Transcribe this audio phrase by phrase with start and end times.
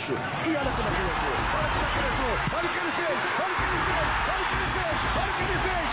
[0.00, 0.14] Gaúcho.
[0.14, 0.88] E olha como.
[0.88, 2.32] Olha como ele entrou.
[2.56, 3.18] Olha o que ele fez.
[3.40, 4.08] Olha o que ele fez.
[4.30, 4.96] Olha o que ele fez.
[5.20, 5.88] Olha o que ele fez.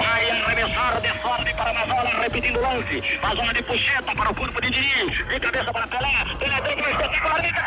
[0.00, 3.02] Vai arremessar de forte para a bola, repetindo o lance.
[3.22, 5.26] A zona de puxeta para o corpo de Diniz.
[5.26, 6.24] De cabeça para Pelé.
[6.38, 6.56] Pelé
[6.90, 7.58] espetacularmente.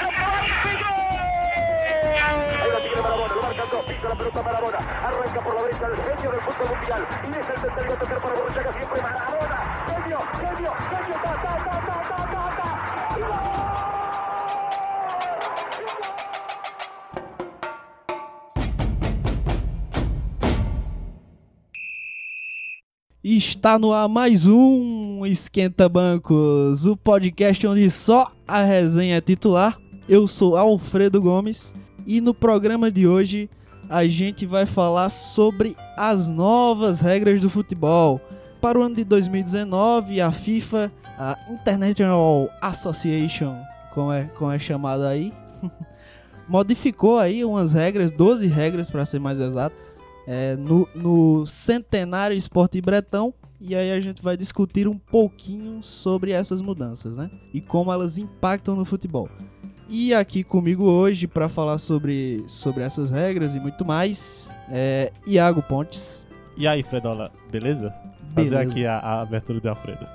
[3.01, 6.69] Lo marcan dos, pisa la pelota Marabona, arranca por la derecha el genio del fútbol
[6.75, 9.57] mundial, y es el a tocar para Borruchaga, siempre Marabona,
[9.87, 13.60] genio, genio, genio, ta, ta, ta, ta, ta, ta, ta,
[23.61, 29.77] Está no ar mais um Esquenta Bancos, o podcast onde só a resenha é titular.
[30.09, 33.47] Eu sou Alfredo Gomes e no programa de hoje
[33.87, 38.19] a gente vai falar sobre as novas regras do futebol.
[38.59, 43.55] Para o ano de 2019, a FIFA, a International Association,
[43.93, 45.31] como é, como é chamada aí,
[46.49, 49.75] modificou aí umas regras, 12 regras para ser mais exato,
[50.25, 53.31] é, no, no Centenário Esporte Bretão.
[53.63, 57.29] E aí a gente vai discutir um pouquinho sobre essas mudanças, né?
[57.53, 59.29] E como elas impactam no futebol.
[59.87, 65.61] E aqui comigo hoje para falar sobre, sobre essas regras e muito mais, é Iago
[65.61, 66.25] Pontes.
[66.57, 67.93] E aí, Fredola, beleza?
[68.33, 68.61] Fazer Beleza.
[68.61, 70.07] aqui a, a abertura do Alfredo.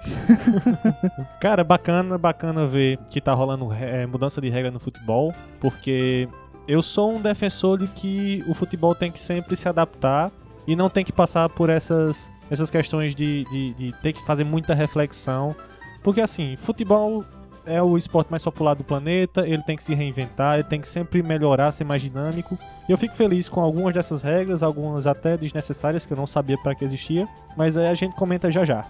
[1.38, 6.28] Cara, bacana, bacana ver que tá rolando é, mudança de regra no futebol, porque
[6.66, 10.32] eu sou um defensor de que o futebol tem que sempre se adaptar
[10.66, 14.44] e não tem que passar por essas, essas questões de, de, de ter que fazer
[14.44, 15.54] muita reflexão.
[16.02, 17.24] Porque assim, futebol
[17.66, 20.88] é o esporte mais popular do planeta, ele tem que se reinventar, ele tem que
[20.88, 22.56] sempre melhorar, ser mais dinâmico.
[22.88, 26.56] E eu fico feliz com algumas dessas regras, algumas até desnecessárias que eu não sabia
[26.56, 28.84] para que existia, mas aí a gente comenta já já.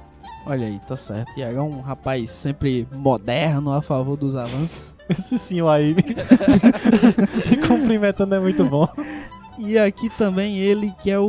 [0.45, 1.37] Olha aí, tá certo.
[1.39, 4.95] Iago é um rapaz sempre moderno, a favor dos avanços.
[5.09, 6.03] Esse senhor aí me,
[7.51, 8.89] me cumprimentando é muito bom.
[9.59, 11.25] E aqui também ele, que é o,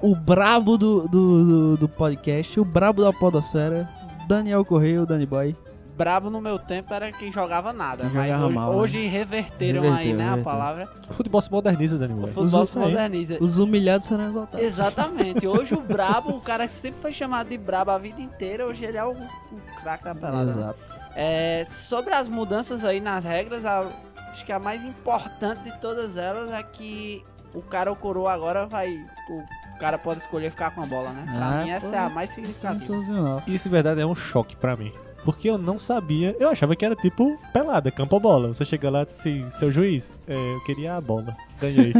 [0.00, 3.88] o, o brabo do, do, do, do podcast, o brabo da podosfera,
[4.26, 5.54] Daniel Correia, o Danny Boy.
[5.96, 8.76] Brabo no meu tempo era quem jogava nada, Quem mas jogava hoje, mal, né?
[8.78, 10.40] hoje reverteram Reverteu, aí, né, reverteu.
[10.40, 10.88] a palavra.
[11.10, 12.30] O futebol se moderniza, Dani O Boy.
[12.30, 13.38] futebol Os- se moderniza.
[13.40, 14.64] Os humilhados serão exaltados.
[14.64, 15.44] Exatamente.
[15.44, 18.84] Hoje o brabo, o cara que sempre foi chamado de brabo a vida inteira, hoje
[18.84, 20.44] ele é o, o craque da pelada.
[20.44, 20.50] né?
[20.52, 20.84] Exato.
[21.16, 23.84] É, sobre as mudanças aí nas regras, a-
[24.30, 27.24] acho que a mais importante de todas elas é que
[27.58, 29.04] o cara ou coroa agora vai...
[29.28, 31.24] O cara pode escolher ficar com a bola, né?
[31.32, 32.80] Pra Ah, mim essa pô, é a mais significativa.
[32.80, 33.42] Sensacional.
[33.46, 34.92] Isso, em verdade, é um choque pra mim.
[35.24, 38.48] Porque eu não sabia, eu achava que era tipo pelada, campo ou bola.
[38.48, 41.92] Você chega lá e diz assim, seu juiz, é, eu queria a bola, ganhei.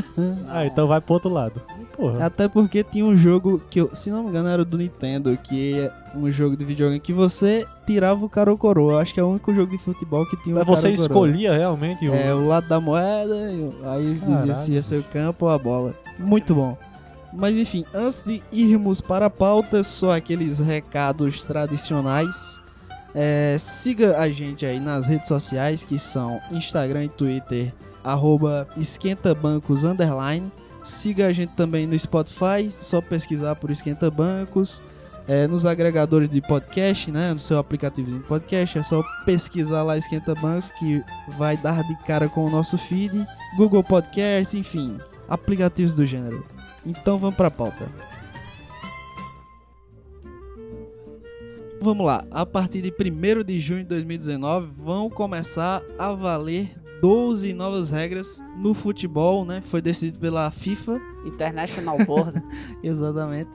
[0.48, 1.60] ah, então vai pro outro lado.
[1.96, 5.36] Porra, Até porque tinha um jogo que, eu, se não me engano, era do Nintendo,
[5.36, 9.00] que é um jogo de videogame que você tirava o cara ou coroa.
[9.00, 12.08] Acho que é o único jogo de futebol que tinha o mas você escolhia realmente
[12.08, 12.14] o...
[12.14, 13.34] É, o lado da moeda,
[13.84, 15.94] aí dizia se ia ser o campo ou a bola.
[16.18, 16.76] Muito bom.
[17.32, 22.60] Mas enfim, antes de irmos para a pauta, só aqueles recados tradicionais.
[23.18, 27.72] É, siga a gente aí nas redes sociais, que são Instagram e Twitter,
[28.04, 30.52] arroba esquentabancos, underline.
[30.84, 34.82] Siga a gente também no Spotify, só pesquisar por Esquenta Bancos.
[35.26, 37.32] É, nos agregadores de podcast, né?
[37.32, 41.02] No seu aplicativo de podcast, é só pesquisar lá Esquenta Bancos que
[41.38, 46.44] vai dar de cara com o nosso feed, Google Podcasts, enfim, aplicativos do gênero.
[46.84, 47.88] Então vamos pra pauta.
[51.80, 56.68] Vamos lá, a partir de 1 de junho de 2019 vão começar a valer
[57.02, 59.60] 12 novas regras no futebol, né?
[59.60, 62.42] Foi decidido pela FIFA International Board.
[62.82, 63.50] Exatamente.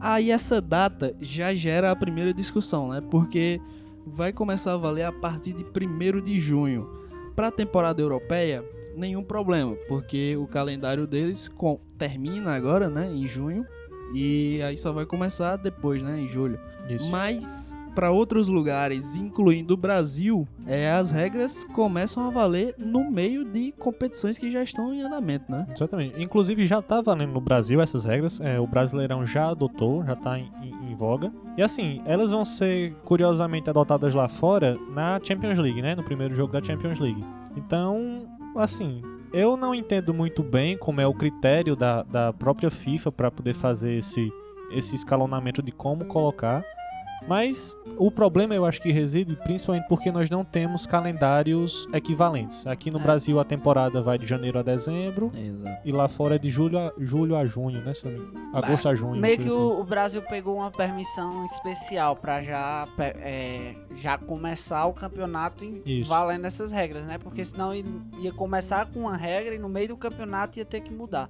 [0.00, 3.00] Aí essa data já gera a primeira discussão, né?
[3.00, 3.60] Porque
[4.06, 6.88] vai começar a valer a partir de 1 de junho.
[7.36, 8.64] Para a temporada europeia,
[8.96, 11.50] nenhum problema, porque o calendário deles
[11.98, 13.66] termina agora, né, em junho,
[14.14, 16.58] e aí só vai começar depois, né, em julho.
[16.88, 17.08] Isso.
[17.10, 23.42] Mas para outros lugares, incluindo o Brasil, é, as regras começam a valer no meio
[23.42, 25.66] de competições que já estão em andamento, né?
[25.74, 26.22] Exatamente.
[26.22, 28.38] Inclusive já tá valendo no Brasil essas regras.
[28.40, 31.32] É, o Brasileirão já adotou, já tá em, em- em voga.
[31.56, 35.94] E assim, elas vão ser curiosamente adotadas lá fora na Champions League, né?
[35.94, 37.24] No primeiro jogo da Champions League.
[37.56, 39.00] Então, assim,
[39.36, 43.54] eu não entendo muito bem como é o critério da, da própria FIFA para poder
[43.54, 44.32] fazer esse,
[44.72, 46.64] esse escalonamento de como colocar.
[47.28, 52.66] Mas o problema eu acho que reside principalmente porque nós não temos calendários equivalentes.
[52.66, 53.02] Aqui no É.
[53.02, 55.80] Brasil a temporada vai de janeiro a dezembro Exato.
[55.84, 57.94] e lá fora é de julho a, julho a junho, né?
[57.94, 59.20] se eu não me- Agosto a junho.
[59.20, 59.58] Meio que assim.
[59.58, 66.08] o, Brasil pegou uma permissão especial pra já, é, já começar o campeonato Isso.
[66.08, 67.18] valendo essas regras, né?
[67.18, 67.84] Porque senão ia,
[68.20, 71.28] ia começar com uma regra e no meio do campeonato ia ter que mudar.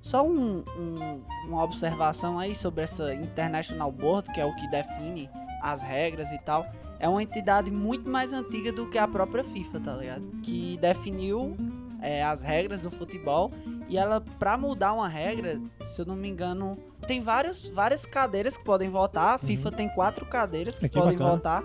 [0.00, 5.28] Só um- um- uma observação aí sobre essa International Board, que é o que define
[5.62, 6.66] as regras e tal.
[6.98, 10.26] É uma entidade muito mais antiga do que a própria FIFA, tá ligado?
[10.42, 11.56] Que definiu
[12.02, 13.50] é, as regras do futebol
[13.86, 18.56] e ela, pra mudar uma regra, se eu não me engano, tem vários, várias cadeiras
[18.56, 19.34] que podem votar.
[19.34, 21.36] A FIFA tem quatro cadeiras que É, que podem bacana.
[21.36, 21.62] votar.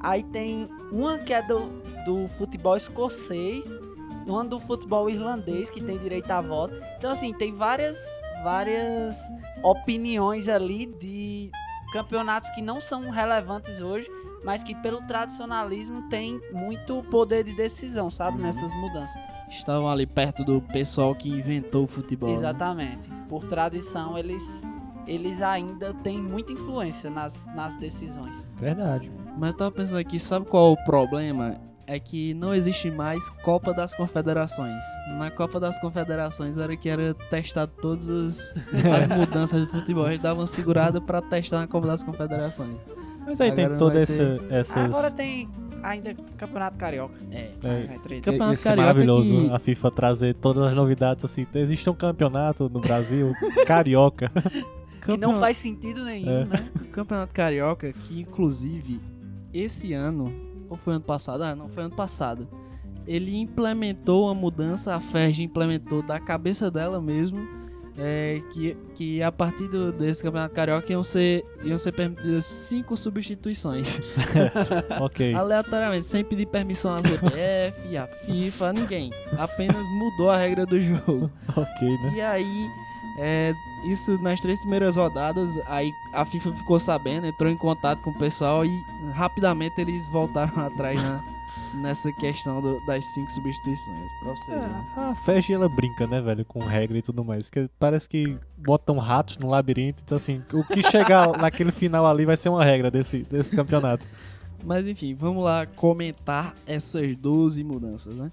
[0.00, 1.60] Aí tem uma que é do,
[2.04, 3.64] do futebol escocês,
[4.28, 6.74] uma do futebol irlandês que tem direito a voto.
[6.96, 7.98] Então assim, tem várias
[8.42, 9.16] várias
[9.62, 11.50] opiniões ali de
[11.92, 14.08] campeonatos que não são relevantes hoje,
[14.44, 19.20] mas que pelo tradicionalismo tem muito poder de decisão, sabe, nessas mudanças.
[19.48, 22.30] Estavam ali perto do pessoal que inventou o futebol.
[22.30, 22.36] né?
[22.36, 23.08] Exatamente.
[23.28, 24.64] Por tradição, eles
[25.06, 28.46] eles ainda têm muita influência nas, nas decisões.
[28.56, 29.10] Verdade.
[29.38, 31.58] Mas eu tava pensando aqui, sabe qual é o problema?
[31.90, 34.84] É que não existe mais Copa das Confederações.
[35.18, 38.54] Na Copa das Confederações era que era testado todas as,
[38.94, 40.06] as mudanças do futebol.
[40.06, 42.76] Eles davam segurada pra testar na Copa das Confederações.
[43.26, 44.52] Mas aí Agora tem toda essa, ter.
[44.52, 44.76] essas.
[44.76, 45.48] Agora tem
[45.82, 47.14] ainda Campeonato Carioca.
[47.32, 47.52] É.
[47.64, 51.46] é, Campeonato Isso é Carioca maravilhoso, que- a FIFA trazer todas as novidades assim.
[51.54, 53.32] Existe um campeonato no Brasil,
[53.66, 54.30] carioca.
[55.04, 56.44] Que não faz sentido nenhum, É.
[56.44, 56.68] né?
[56.82, 59.00] O Campeonato Carioca, que inclusive
[59.54, 60.26] esse ano,
[60.68, 61.42] ou foi ano passado?
[61.42, 62.48] Ah, não, foi ano passado.
[63.06, 67.38] Ele implementou uma mudança, a Ferg implementou da cabeça dela mesmo,
[67.96, 72.96] é, que, que a partir do- desse Campeonato Carioca iam ser, iam ser permitidas cinco
[72.96, 73.98] substituições.
[75.00, 75.34] ok.
[75.34, 79.10] Aleatoriamente, sem pedir permissão à CBF, à FIFA, a ninguém.
[79.36, 81.30] Apenas mudou a regra do jogo.
[81.56, 82.12] ok, né?
[82.14, 82.68] E aí,
[83.20, 83.52] é,
[83.84, 88.18] isso nas três primeiras rodadas, aí a FIFA ficou sabendo, entrou em contato com o
[88.18, 88.70] pessoal e
[89.12, 91.22] rapidamente eles voltaram atrás na,
[91.74, 94.08] nessa questão do- das cinco substituições.
[94.22, 94.60] Pra você ver.
[94.60, 94.84] né?
[94.96, 97.48] É, a FEG ela brinca, né, velho, com regra e tudo mais.
[97.50, 100.02] Que parece que botam ratos no labirinto.
[100.04, 104.06] Então, assim, o que chegar naquele final ali vai ser uma regra desse, desse campeonato.
[104.64, 108.28] Mas enfim, vamos lá comentar essas 12 mudanças, né?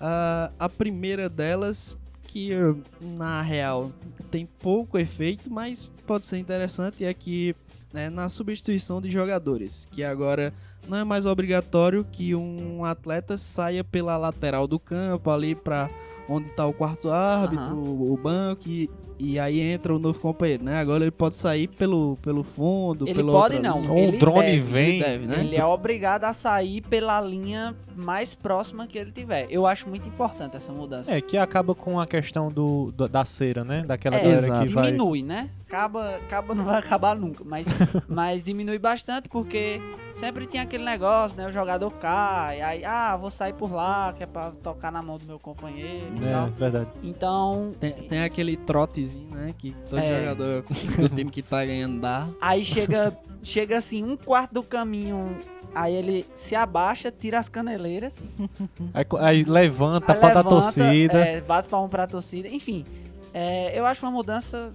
[0.00, 1.98] Ah, a primeira delas,
[2.30, 2.52] que
[3.00, 3.90] na real
[4.30, 7.56] tem pouco efeito, mas pode ser interessante, é que
[7.92, 10.54] né, na substituição de jogadores, que agora
[10.86, 15.90] não é mais obrigatório que um atleta saia pela lateral do campo, ali para
[16.30, 18.88] onde está o quarto árbitro, o banco, e,
[19.18, 20.78] e aí entra o novo companheiro, né?
[20.78, 23.80] Agora ele pode sair pelo, pelo fundo, Ele pela pode outra não.
[23.82, 23.92] linha.
[23.92, 24.88] Ou Ele o drone deve, vem.
[24.88, 25.36] Ele deve, né?
[25.40, 29.46] Ele é obrigado a sair pela linha mais próxima que ele tiver.
[29.50, 31.14] Eu acho muito importante essa mudança.
[31.14, 33.82] É, que acaba com a questão do, do- da cera, né?
[33.86, 34.66] Daquela É, galera exato.
[34.66, 34.86] que vai.
[34.86, 35.50] diminui, né?
[35.68, 37.66] Acaba, acaba não vai acabar nunca, mas,
[38.08, 39.80] mas diminui bastante porque
[40.12, 41.46] sempre tinha aquele negócio, né?
[41.46, 45.16] O jogador cai, aí, ah, vou sair por lá, que é pra tocar na mão
[45.18, 46.46] do meu companheiro e É, tal.
[46.50, 46.90] verdade.
[47.02, 49.54] Então, Tem, tem aquele trotezinho, né?
[49.58, 50.18] Que todo É.
[50.18, 50.62] jogador
[50.98, 52.26] do time que tá ganhando dá.
[52.40, 55.36] aí chega, chega assim, um quarto do caminho,
[55.74, 58.18] aí ele se abaixa, tira as caneleiras,
[58.94, 61.18] Aí, aí levanta aí pra dar levanta, torcida.
[61.18, 62.84] é, bate palma pra torcida, enfim.
[63.32, 64.72] é, eu acho uma mudança,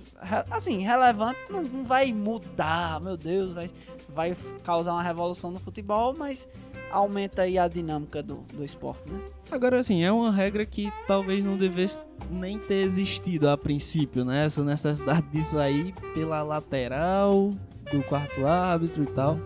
[0.49, 3.69] assim, relevante, não, não vai mudar, meu Deus, vai,
[4.09, 6.47] vai causar uma revolução no futebol, mas
[6.95, 9.19] aumenta aí a dinâmica do, do esporte, né?
[9.51, 14.45] Agora, assim, é uma regra que talvez não devesse nem ter existido a princípio, né?
[14.45, 17.53] Essa necessidade de sair pela lateral
[17.91, 19.37] do quarto árbitro e tal.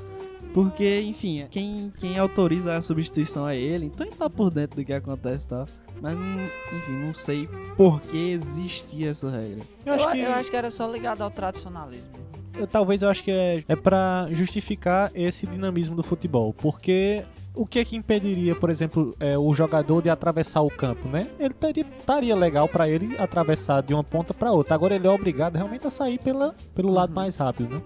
[0.53, 4.85] Porque, enfim, quem, quem autoriza a substituição é ele, então ele tá por dentro do
[4.85, 5.67] que acontece e tal.
[6.01, 9.63] Mas, enfim, não sei por que existia essa regra.
[9.85, 10.19] Eu acho eu, que.
[10.19, 12.28] eu acho que era só ligado ao tradicionalismo.
[12.57, 16.53] Eu- talvez eu acho que é, é para justificar esse dinamismo do futebol.
[16.53, 17.23] Porque
[17.55, 21.27] o que é que impediria, por exemplo, é, o jogador de atravessar o campo, né?
[21.39, 24.75] Ele teria, estaria legal pra ele atravessar de uma ponta pra outra.
[24.75, 27.15] Agora ele é obrigado realmente a sair pela, pelo lado Uhum.
[27.15, 27.81] mais rápido, né?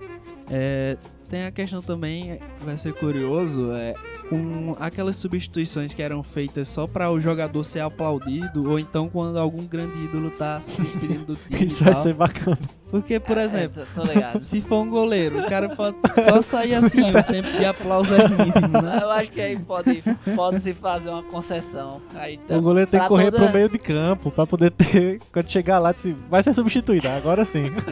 [0.49, 0.97] É,
[1.29, 3.95] tem a questão também, vai ser curioso, é
[4.33, 9.37] com aquelas substituições que eram feitas só para o jogador ser aplaudido, ou então quando
[9.39, 11.65] algum grande ídolo tá se despedindo do time.
[11.67, 12.57] Isso e vai ser bacana.
[12.89, 14.39] Porque, por exemplo, É, tô, tô ligado.
[14.39, 18.27] se for um goleiro, o cara pode só sair assim, o tempo de aplauso é
[18.27, 18.99] mínimo, né?
[19.01, 20.03] eu acho que aí pode,
[20.35, 22.01] pode se fazer uma concessão.
[22.15, 25.19] Aí, tá- O goleiro tem que correr toda- pro meio de campo pra poder ter.
[25.31, 25.93] Quando chegar lá,
[26.29, 27.07] vai ser substituído.
[27.07, 27.71] Agora sim.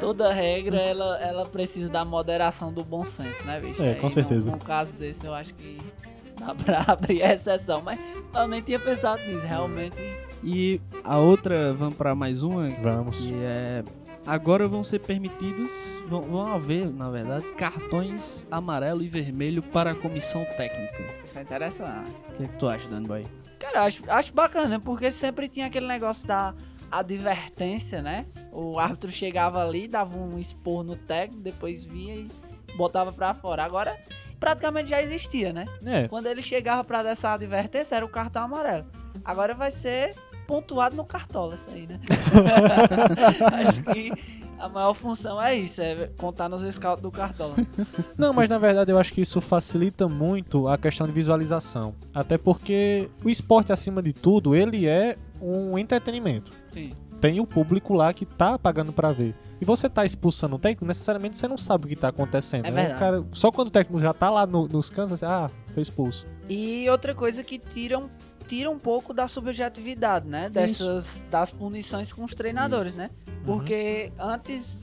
[0.00, 3.82] toda regra ela, ela precisa da moderação do bom senso, né, bicho?
[3.82, 4.50] É, com Aí, certeza.
[4.50, 5.78] Num, num caso desse, eu acho que
[6.38, 8.00] dá pra abrir a exceção, mas
[8.34, 9.96] eu nem tinha pensado nisso, realmente.
[10.42, 13.18] E a outra, vamos pra mais uma, Vamos.
[13.20, 13.84] que é.
[14.26, 19.94] Agora vão ser permitidos, vão, vão haver, na verdade, cartões amarelo e vermelho para a
[19.94, 21.02] comissão técnica.
[21.24, 22.10] Isso é interessante.
[22.28, 23.26] O que, é que tu acha, Dani Boy?
[23.58, 26.54] Cara, acho, acho bacana, porque sempre tinha aquele negócio da
[26.90, 28.26] advertência, né?
[28.52, 32.28] O árbitro chegava ali, dava um expor no técnico, depois vinha e
[32.76, 33.64] botava pra fora.
[33.64, 33.96] Agora,
[34.38, 35.66] praticamente já existia, né?
[35.84, 38.86] É, Quando ele chegava pra dar essa advertência, era o cartão amarelo.
[39.24, 40.14] Agora vai ser
[40.46, 42.00] pontuado no cartola isso aí, né?
[43.68, 44.12] Acho que
[44.58, 47.54] a maior função é isso, é contar nos scouts do cartola.
[48.18, 51.94] Não, mas na verdade eu acho que isso facilita muito a questão de visualização.
[52.12, 56.52] Até porque o esporte, acima de tudo, ele é um entretenimento.
[56.72, 56.92] Sim.
[57.20, 59.34] Tem o público lá que tá pagando pra ver.
[59.60, 62.64] E você tá expulsando o técnico, necessariamente você não sabe o que tá acontecendo.
[62.64, 62.94] É né?
[62.94, 66.26] cara- só quando o técnico já tá lá no- nos cantos, você, ah, foi expulso.
[66.48, 68.08] E outra coisa que tira um,
[68.46, 70.48] tira um pouco da subjetividade, né?
[70.48, 73.10] Dessas das punições com os treinadores, né?
[73.44, 74.82] Porque antes,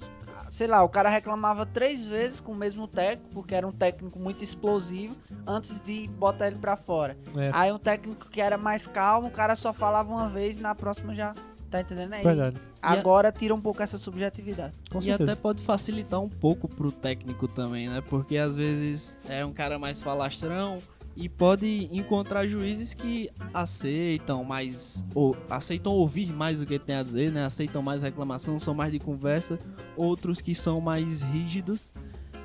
[0.57, 4.17] sei lá, o cara reclamava três vezes com o mesmo técnico, porque era um técnico
[4.17, 7.15] muito explosivo, antes de botar ele pra fora.
[7.37, 7.51] É.
[7.53, 10.73] Aí um técnico que era mais calmo, o cara só falava uma vez e na
[10.73, 11.35] próxima já.
[11.69, 12.23] Tá entendendo aí?
[12.23, 12.57] Verdade.
[12.81, 14.73] Agora tira um pouco essa subjetividade.
[14.89, 15.33] Com e certeza.
[15.33, 18.01] até pode facilitar um pouco pro técnico também, né?
[18.09, 20.79] Porque às vezes é um cara mais falastrão
[21.19, 26.95] e pode encontrar juízes que aceitam mais ou aceitam ouvir mais o que ele tem
[26.95, 27.43] a dizer, né?
[27.43, 29.57] Aceitam mais reclamação, são mais de conversa,
[29.95, 31.91] outros que são mais rígidos.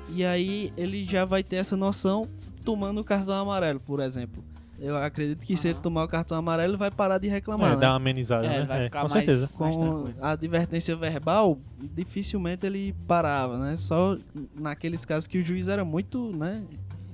[0.09, 2.27] E aí ele já vai ter essa noção
[2.65, 4.43] tomando o cartão amarelo, por exemplo.
[4.79, 7.75] Eu acredito que se ele tomar o cartão amarelo, ele vai parar de reclamar, É,
[7.75, 7.79] né?
[7.81, 8.65] dá uma amenizada, É, né?
[8.65, 9.47] vai É, ficar com mais- certeza.
[9.55, 13.75] com a advertência verbal, dificilmente ele parava, né?
[13.75, 14.17] Só
[14.55, 16.63] naqueles casos que o juiz era muito, né,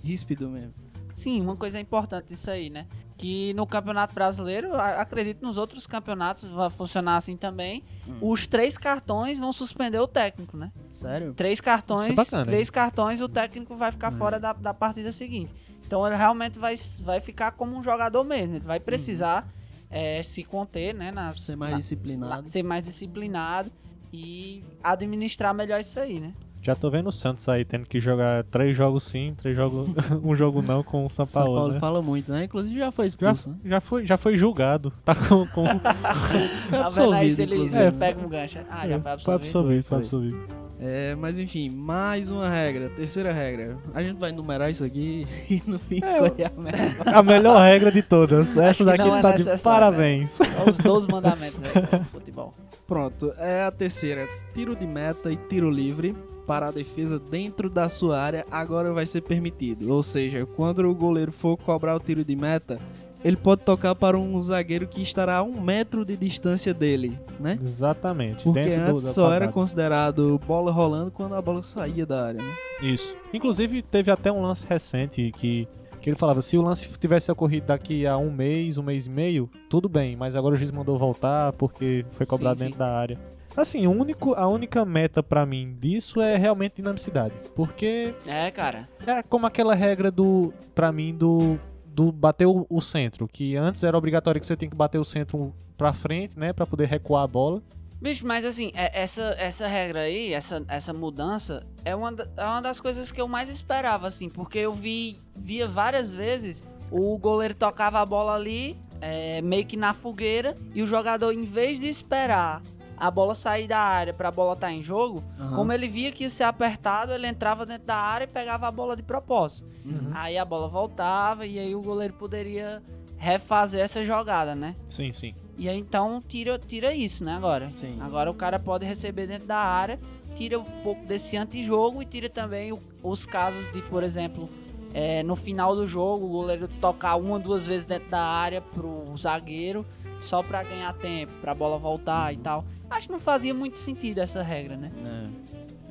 [0.03, 0.73] ríspido mesmo.
[1.19, 2.87] Sim, uma coisa importante disso aí, né?
[3.17, 7.83] Que no Campeonato Brasileiro, acredito nos outros campeonatos vai funcionar assim também.
[8.07, 8.17] Hum.
[8.21, 10.71] Os três cartões vão suspender o técnico, né?
[10.87, 11.33] Sério?
[11.33, 13.93] Três cartões, Isso é bacana, três cartões, o técnico vai Hum.
[13.93, 15.53] ficar fora da, da partida seguinte.
[15.85, 18.55] Então ele realmente vai, vai ficar como um jogador mesmo.
[18.55, 19.45] Ele vai precisar
[19.89, 21.11] eh, se conter, né?
[21.11, 21.43] Nas, Uhum.
[21.43, 22.47] Ser mais na- disciplinado.
[22.49, 23.69] ser mais disciplinado
[24.13, 26.33] e administrar melhor isso aí, né?
[26.61, 29.89] Já tô vendo o Santos aí tendo que jogar três jogos sim, três jogos,
[30.23, 31.57] um jogo não com o São São Paulo.
[31.57, 31.79] Paulo né?
[31.79, 32.43] fala muito, né?
[32.43, 33.55] Inclusive já foi Já, expulso, né?
[33.65, 34.91] já, foi, já foi julgado.
[35.03, 35.47] Tá com.
[35.47, 35.65] com
[36.91, 38.59] Foi vendo aí se ele, se ele pega um gancho?
[38.69, 39.33] Ah, já foi Foi absorvido.
[39.33, 40.69] absolvido, foi absolvido.
[40.81, 43.77] É, mas enfim, mais uma regra, terceira regra.
[43.93, 47.15] A gente vai numerar isso aqui e no fim escolher a melhor.
[47.17, 48.55] A melhor regra de todas.
[48.55, 50.31] Essa daqui não é tá de parabéns.
[50.31, 52.53] São os 12 mandamentos aí do futebol.
[52.87, 54.25] Pronto, é a terceira.
[54.53, 56.15] Tiro de meta e tiro livre
[56.49, 59.93] para a defesa dentro da sua área agora vai ser permitido.
[59.93, 62.79] Ou seja, quando o goleiro for cobrar o tiro de meta,
[63.23, 67.59] ele pode tocar para um zagueiro que estará a um metro de distância dele, né?
[67.63, 68.43] Exatamente.
[68.45, 72.25] Porque dentro do- antes da só era considerado bola rolando quando a bola saía da
[72.25, 72.53] área, né?
[72.81, 73.15] Isso.
[73.31, 75.67] Inclusive, teve até um lance recente que,
[76.01, 79.09] que ele falava: se o lance tivesse ocorrido daqui a um mês, um mês e
[79.11, 82.79] meio, tudo bem, mas agora o juiz mandou voltar porque foi cobrado Sim, dentro sim.
[82.79, 83.19] da área.
[83.61, 87.33] Assim, o único, a única meta pra mim disso é realmente dinamicidade.
[87.55, 88.87] Porque É, cara.
[89.05, 93.83] é como aquela regra do, pra mim, do, do bater o, o centro, que antes
[93.83, 97.23] era obrigatório que você tem que bater o centro pra frente, né, Pra poder recuar
[97.23, 97.61] a bola.
[98.01, 102.61] Bicho, mas assim, é- essa, essa regra aí, essa, essa mudança, é uma, é uma
[102.61, 107.53] das coisas que eu mais esperava, assim, porque eu vi via várias vezes o goleiro
[107.53, 111.87] tocava a bola ali, é, meio que na fogueira, e o jogador, em vez de
[111.87, 112.61] esperar
[112.99, 115.55] a bola sair da área pra bola estar em jogo, Aham.
[115.55, 118.71] como ele via que ia ser apertado, ele entrava dentro da área e pegava a
[118.71, 119.65] bola de propósito.
[119.85, 120.11] Uhum.
[120.13, 122.83] Aí a bola voltava e aí o goleiro poderia
[123.17, 124.75] refazer essa jogada, né?
[124.87, 125.33] Sim, sim.
[125.57, 127.69] E aí então tira, tira isso, né, agora.
[127.73, 127.97] Sim.
[128.01, 129.99] Agora o cara pode receber dentro da área,
[130.35, 134.49] tira um pouco desse antijogo e tira também o- os casos de, por exemplo,
[134.93, 139.05] é, no final do jogo, o goleiro tocar uma, duas vezes dentro da área pro
[139.17, 139.85] zagueiro,
[140.25, 142.65] só pra ganhar tempo, pra bola voltar e tal.
[142.89, 144.91] Acho que não fazia muito sentido essa regra, né?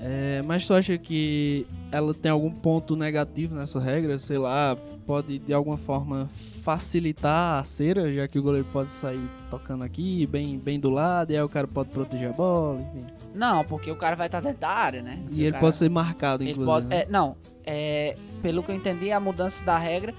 [0.01, 4.17] É, mas tu acha que ela tem algum ponto negativo nessa regra?
[4.17, 6.29] Sei lá, pode de alguma forma
[6.63, 9.21] facilitar a cera, já que o goleiro pode sair
[9.51, 13.07] tocando aqui, bem, bem do lado, e aí o cara pode proteger a bola, enfim.
[13.35, 15.19] Não, porque o cara vai estar dentro da área, né?
[15.33, 16.73] E ele O cara- pode ser marcado, Ele inclusive.
[16.73, 17.03] pode, né?
[17.03, 20.15] é, não, é, pelo que eu entendi, a mudança da regra,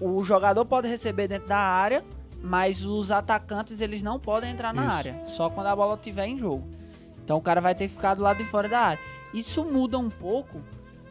[0.00, 2.02] o jogador pode receber dentro da área,
[2.42, 4.96] mas os atacantes eles não podem entrar na Isso.
[4.96, 6.64] área, só quando a bola estiver em jogo.
[7.24, 9.02] Então o cara vai ter que ficar do lado de fora da área.
[9.32, 10.60] Isso muda um pouco,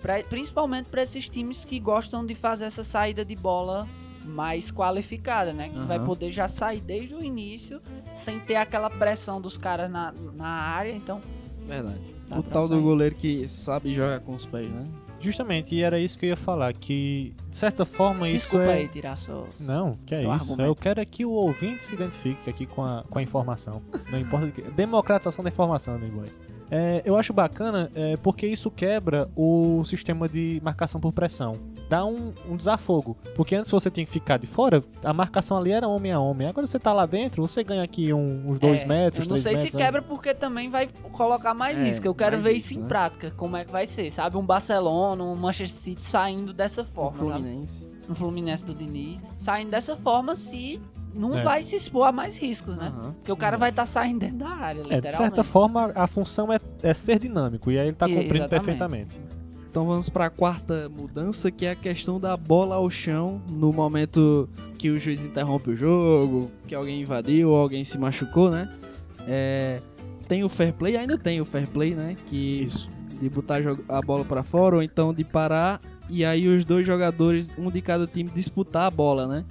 [0.02, 3.88] pra, principalmente para esses times que gostam de fazer essa saída de bola
[4.26, 5.70] mais qualificada, né?
[5.70, 6.06] Que vai Aham.
[6.06, 7.82] poder já sair desde o início,
[8.14, 10.92] sem ter aquela pressão dos caras na, na área.
[10.92, 11.22] Então,
[11.66, 12.00] Verdade.
[12.32, 12.84] O tal do sair.
[12.84, 14.84] goleiro que sabe jogar com os pés, né?
[15.20, 18.74] Justamente, e era isso que eu ia falar, que de certa forma isso desculpa é...
[18.76, 19.48] aí tirar sua.
[19.60, 20.32] Não, que é isso.
[20.32, 20.62] argumento.
[20.62, 23.82] Eu quero é que o ouvinte se identifique aqui com a, com a informação.
[24.12, 24.48] Não importa.
[24.72, 26.26] Democratização da informação, né, boy?
[26.72, 31.54] É, eu acho bacana é, porque isso quebra o sistema de marcação por pressão.
[31.90, 33.18] Dá um, um desafogo.
[33.36, 36.48] Porque antes você tinha que ficar de fora, a marcação ali era homem a homem.
[36.48, 39.42] Agora você tá lá dentro, você ganha aqui um- uns dois É, metros, Eu não
[39.42, 39.72] três sei metros.
[39.72, 39.84] se né?
[39.84, 42.06] quebra porque também vai colocar mais É, risco.
[42.06, 42.88] Eu quero ver isso em né?
[42.88, 44.38] prática, como é que vai ser, sabe?
[44.38, 47.30] Um Barcelona, um Manchester City saindo dessa forma, sabe?
[47.42, 47.88] Fluminense.
[48.08, 50.80] Um Fluminense do Diniz, saindo dessa forma se
[51.14, 51.44] não É.
[51.44, 52.88] vai se expor a mais riscos, né?
[52.94, 53.14] Aham.
[53.14, 56.52] Porque o cara vai estar saindo dentro da área, É, de certa forma, a função
[56.52, 57.72] é, é ser dinâmico.
[57.72, 58.66] E aí ele tá E- cumprindo exatamente.
[58.66, 59.22] perfeitamente.
[59.70, 63.72] Então vamos para a quarta mudança, que é a questão da bola ao chão no
[63.72, 64.50] momento
[64.80, 68.68] que o juiz interrompe o jogo, que alguém invadiu ou alguém se machucou, né?
[69.28, 69.80] É,
[70.28, 72.16] tem o fair play, ainda tem o fair play, né?
[72.28, 72.90] Que Isso.
[73.22, 77.50] de botar a bola para fora ou então de parar e aí os dois jogadores,
[77.58, 79.46] um de cada time, disputar a bola, né?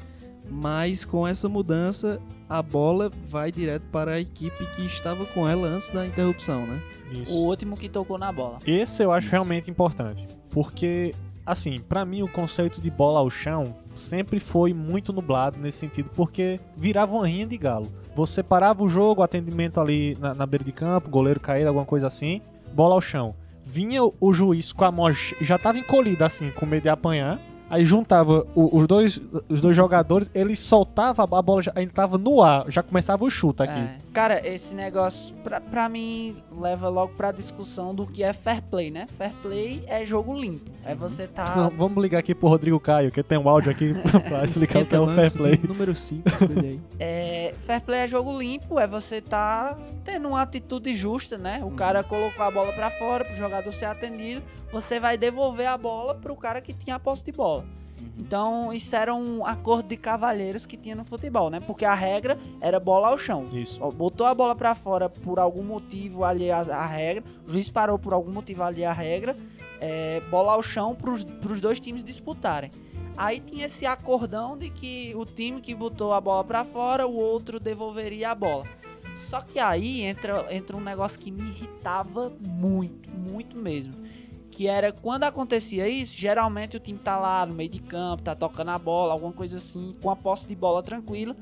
[0.50, 5.68] Mas com essa mudança, a bola vai direto para a equipe que estava com ela
[5.68, 6.80] antes da interrupção, né?
[7.12, 7.34] Isso.
[7.34, 8.58] O último que tocou na bola.
[8.66, 11.14] Esse eu acho realmente importante, porque
[11.44, 16.10] assim, pra mim o conceito de bola ao chão sempre foi muito nublado nesse sentido,
[16.14, 17.90] porque virava uma rinha de galo.
[18.14, 22.06] Você parava o jogo, atendimento ali na, na beira de campo, goleiro cair, alguma coisa
[22.06, 23.34] assim, bola ao chão.
[23.64, 25.06] Vinha o, o juiz com a mão
[25.40, 27.40] já tava encolhida assim, com medo de apanhar.
[27.70, 32.16] Aí juntava o- os, dois, os dois jogadores, ele soltava a bola, já, ainda tava
[32.16, 33.78] no ar, já começava o chute aqui.
[33.78, 33.96] É.
[34.12, 38.90] Cara, esse negócio, pra, pra mim, leva logo pra discussão do que é fair play,
[38.90, 39.06] né?
[39.18, 40.70] Fair play é jogo limpo.
[40.84, 41.54] É você tá.
[41.56, 43.92] Não, vamos ligar aqui pro Rodrigo Caio, que tem um áudio aqui
[44.26, 45.60] pra explicar o que é o fair play.
[45.68, 46.80] Número 5, escolhe aí.
[46.98, 51.60] É, fair play é jogo limpo, é você tá tendo uma atitude justa, né?
[51.62, 55.76] O cara colocou a bola pra fora pro jogador ser atendido, você vai devolver a
[55.78, 57.57] bola pro cara que tinha a posse de bola.
[58.16, 61.60] Então, isso era um acordo de cavalheiros que tinha no futebol, né?
[61.60, 63.44] Porque a regra era bola ao chão.
[63.52, 63.78] Isso.
[63.92, 67.98] Botou a bola pra fora por algum motivo ali a, a regra, o juiz parou
[67.98, 69.36] por algum motivo ali a regra,
[69.80, 72.70] é, bola ao chão pros, pros dois times disputarem.
[73.16, 77.16] Aí tinha esse acordão de que o time que botou a bola pra fora, o
[77.16, 78.64] outro devolveria a bola.
[79.16, 83.92] Só que aí entra, entra um negócio que me irritava muito, muito mesmo.
[84.58, 88.34] Que era quando acontecia isso, geralmente o time tá lá no meio de campo, tá
[88.34, 91.36] tocando a bola, alguma coisa assim, com a posse de bola tranquila.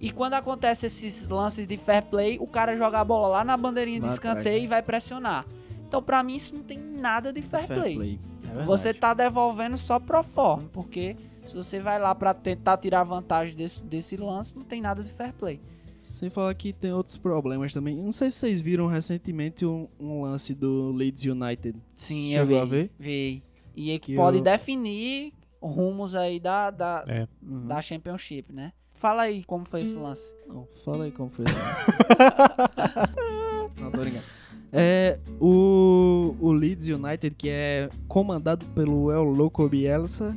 [0.00, 3.56] E quando acontece esses lances de fair play, o cara joga a bola lá na
[3.56, 4.62] bandeirinha de escanteio atrás, né?
[4.62, 5.44] e vai pressionar.
[5.88, 7.96] Então, pra mim, isso não tem nada de fair, Fair play.
[7.96, 8.20] play.
[8.60, 8.62] É.
[8.62, 13.56] Você tá devolvendo só pro forma, porque se você vai lá pra tentar tirar vantagem
[13.56, 15.60] desse, desse lance, não tem nada de fair play.
[16.00, 17.96] Sem falar que tem outros problemas também.
[17.96, 21.78] Não sei se vocês viram recentemente um, um lance do Leeds United.
[21.94, 22.70] Sim, Chegou eu a vi.
[22.70, 22.90] ver?
[22.98, 23.42] Vi.
[23.76, 27.28] E Que pode eu- definir rumos aí da, da, É.
[27.42, 27.66] Uhum.
[27.66, 28.72] da Championship, né?
[28.94, 30.30] Fala aí como foi esse lance.
[30.46, 31.44] Não, fala aí como foi.
[33.76, 34.24] Não, tô brincando.
[34.72, 40.36] É, o, o Leeds United, que é comandado pelo El Loco Bielsa,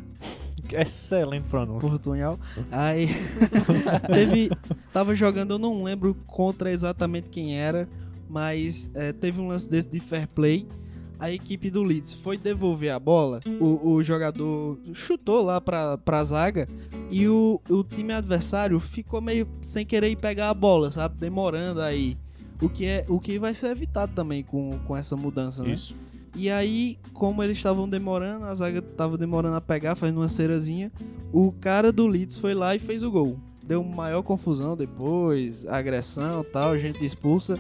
[0.76, 1.90] Excelente pronúncia.
[1.90, 2.40] portunhol.
[2.72, 3.08] Aí
[4.14, 4.50] teve.
[4.92, 7.88] Tava jogando, eu não lembro contra exatamente quem era,
[8.30, 10.68] mas é, teve um lance desse de fair play.
[11.20, 16.22] A equipe do Leeds foi devolver a bola, o, o jogador chutou lá pra, pra
[16.22, 16.68] zaga
[17.10, 21.16] e o, o time adversário ficou meio sem querer ir pegar a bola, sabe?
[21.18, 22.18] Demorando aí.
[22.62, 25.72] O que, é, o que vai ser evitado também com, com essa mudança, né?
[25.72, 25.96] Isso.
[26.36, 30.92] E aí, como eles estavam demorando, a zaga tava demorando a pegar, fazendo uma cerazinha,
[31.32, 33.38] o cara do Leeds foi lá e fez o gol.
[33.64, 37.58] Deu maior confusão depois, agressão e tal, gente expulsa.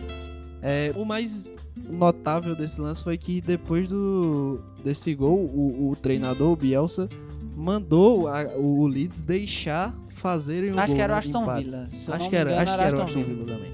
[0.61, 1.51] É, o mais
[1.89, 7.07] notável desse lance foi que depois do desse gol, o, o treinador, o Bielsa,
[7.55, 11.63] mandou a- o Leeds deixar fazerem o Acho gol que era o né, Aston empate.
[11.65, 11.87] Villa.
[12.09, 13.71] Acho que era, engano, acho que era o Aston Villa também.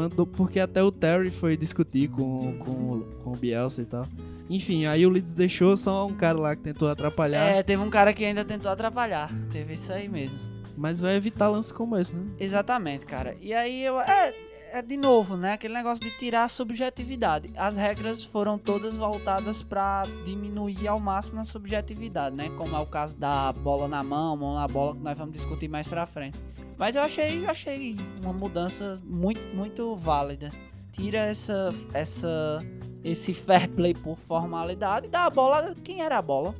[0.00, 4.06] Mandou porque até o Terry foi discutir com, com, com o Bielsa e tal.
[4.48, 7.90] Enfim, aí o Leeds deixou só um cara lá que tentou atrapalhar, É, teve um
[7.90, 9.30] cara que ainda tentou atrapalhar.
[9.52, 10.38] Teve isso aí mesmo.
[10.74, 12.24] mas vai evitar lance como esse, né?
[12.40, 13.36] Exatamente, cara.
[13.42, 14.00] E aí eu.
[14.00, 14.34] É,
[14.72, 15.52] é de novo, né?
[15.52, 17.52] Aquele negócio de tirar a subjetividade.
[17.54, 22.48] As regras foram todas voltadas pra diminuir ao máximo a subjetividade, né?
[22.56, 25.68] Como é o caso da bola na mão, mão na bola, que nós vamos discutir
[25.68, 26.38] mais pra frente.
[26.80, 30.50] Mas eu achei, eu achei uma mudança muito, muito válida.
[30.90, 32.64] tira essa, essa,
[33.04, 35.74] esse fair play por formalidade e dá a bola.
[35.84, 36.54] Quem era a bola?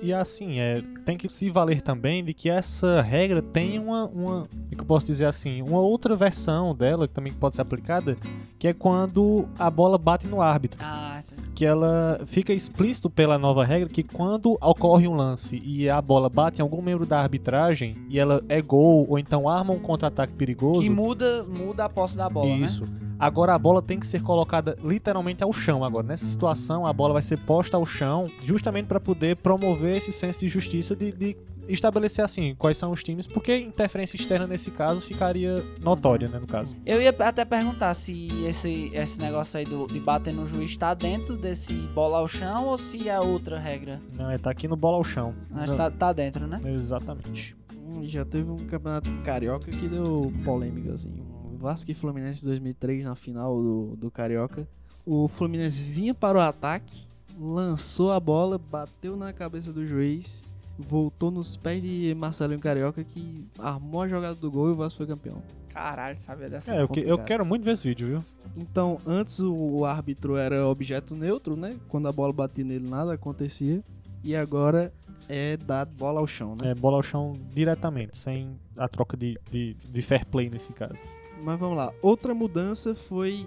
[0.00, 4.06] E, e assim, é, tem que se valer também de que essa regra tem uma,
[4.06, 7.62] uma, é que eu posso dizer assim, uma outra versão dela que também pode ser
[7.62, 8.16] aplicada,
[8.60, 10.78] que é quando a bola bate no árbitro.
[10.80, 11.15] Ah,
[11.54, 16.28] Que ela fica explícito pela nova regra que quando ocorre um lance e a bola
[16.28, 20.34] bate em algum membro da arbitragem e ela é gol ou então arma um contra-ataque
[20.34, 20.82] perigoso.
[20.82, 22.84] que muda, muda a posse da bola, Isso.
[22.84, 23.06] né?
[23.18, 25.82] Agora a bola tem que ser colocada literalmente ao chão.
[25.82, 30.12] Agora, nessa situação, a bola vai ser posta ao chão justamente para poder promover esse
[30.12, 31.36] senso de justiça de, de
[31.68, 36.46] estabelecer assim quais são os times, porque interferência externa nesse caso ficaria notória, né, no
[36.46, 36.76] caso.
[36.84, 40.94] Eu ia até perguntar se esse, esse negócio aí do, de bater no juiz tá
[40.94, 44.00] dentro desse bola ao chão ou se é outra regra.
[44.12, 45.34] Não, é tá aqui no bola ao chão.
[45.64, 46.60] Que tá, tá dentro, né?
[46.64, 47.56] Exatamente.
[47.74, 51.12] Hum, Já teve um campeonato carioca que deu polêmica, assim.
[51.52, 54.68] O Vasco e Fluminense 2003 na final do, do Carioca.
[55.04, 57.06] O Fluminense vinha para o ataque,
[57.38, 63.46] lançou a bola, bateu na cabeça do juiz, voltou nos pés de Marcelinho Carioca que
[63.58, 65.42] armou a jogada do gol e o Vasco foi campeão.
[65.72, 66.74] Caralho, sabia dessa.
[66.74, 68.24] É, eu, que- eu quero muito ver esse vídeo, viu?
[68.56, 71.76] Então, antes o, o árbitro era objeto neutro, né?
[71.88, 73.82] Quando a bola batia nele, nada acontecia.
[74.24, 74.92] E agora
[75.28, 76.70] é dar bola ao chão, né?
[76.70, 81.04] É bola ao chão diretamente, sem a troca de, de, de fair play nesse caso.
[81.42, 81.92] Mas vamos lá.
[82.02, 83.46] Outra mudança foi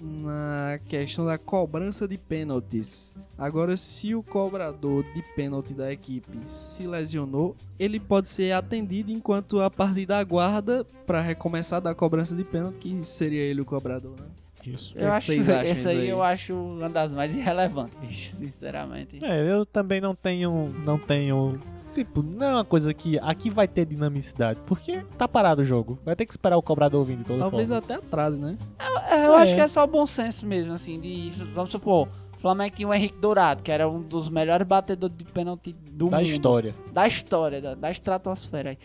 [0.00, 3.14] na questão da cobrança de pênaltis.
[3.36, 9.60] Agora, se o cobrador de pênalti da equipe se lesionou, ele pode ser atendido enquanto
[9.60, 14.26] a partida aguarda para recomeçar da cobrança de pênalti, que seria ele o cobrador, né?
[14.66, 14.94] Isso.
[14.96, 16.08] Eu é que acho essa aí aí?
[16.08, 19.24] eu acho uma das mais irrelevantes, bicho, sinceramente.
[19.24, 20.68] É, eu também não tenho.
[20.84, 21.58] Não tenho.
[21.94, 25.98] Tipo, não é uma coisa que aqui vai ter dinamicidade, porque tá parado o jogo.
[26.04, 27.82] Vai ter que esperar o cobrador vir de toda Talvez forma.
[27.84, 28.56] até atrase, né?
[29.08, 29.42] É, eu É.
[29.42, 31.30] acho que é só bom senso mesmo, assim, de.
[31.54, 35.24] Vamos supor, o Flamengo tinha o Henrique Dourado, que era um dos melhores batedores de
[35.24, 36.28] pênalti do Da mundo.
[36.28, 36.74] história.
[36.92, 38.76] Da história, da, da estratosfera.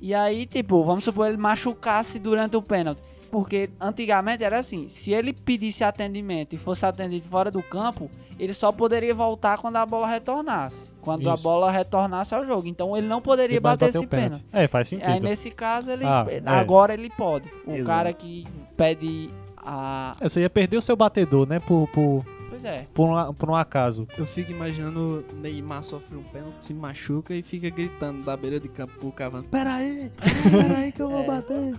[0.00, 3.02] E aí, tipo, vamos supor ele machucasse durante o pênalti.
[3.30, 8.54] Porque antigamente era assim, se ele pedisse atendimento e fosse atendido fora do campo, ele
[8.54, 10.92] só poderia voltar quando a bola retornasse.
[11.02, 11.42] Quando a Isso.
[11.42, 12.66] bola retornasse ao jogo.
[12.66, 14.42] Então ele não poderia Ele bater bater esse pênalti.
[14.44, 14.46] pênalti.
[14.52, 15.22] É, faz Aí sentido.
[15.24, 16.40] nesse caso ele Ah, é.
[16.46, 17.50] agora ele pode.
[17.66, 17.88] O Exato.
[17.98, 21.60] cara que pede a É, Você ia perder o seu batedor, né?
[21.60, 22.24] Por, por,
[22.60, 22.86] Pois é.
[22.92, 24.06] por, um, por um acaso.
[24.16, 28.68] Eu fico imaginando Neymar sofre um pênalti, se machuca e fica gritando da beira de
[28.68, 29.44] campo pro cavando.
[29.48, 30.10] Pera aí,
[30.50, 31.26] pera aí que eu vou É.
[31.26, 31.74] bater.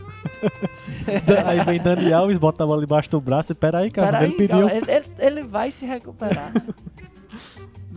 [1.45, 4.11] aí vem Dani Alves, bota a bola debaixo do braço e pera aí, cara.
[4.11, 4.69] Pera ele aí, pediu.
[4.69, 6.51] ele, ele- ele vai se recuperar.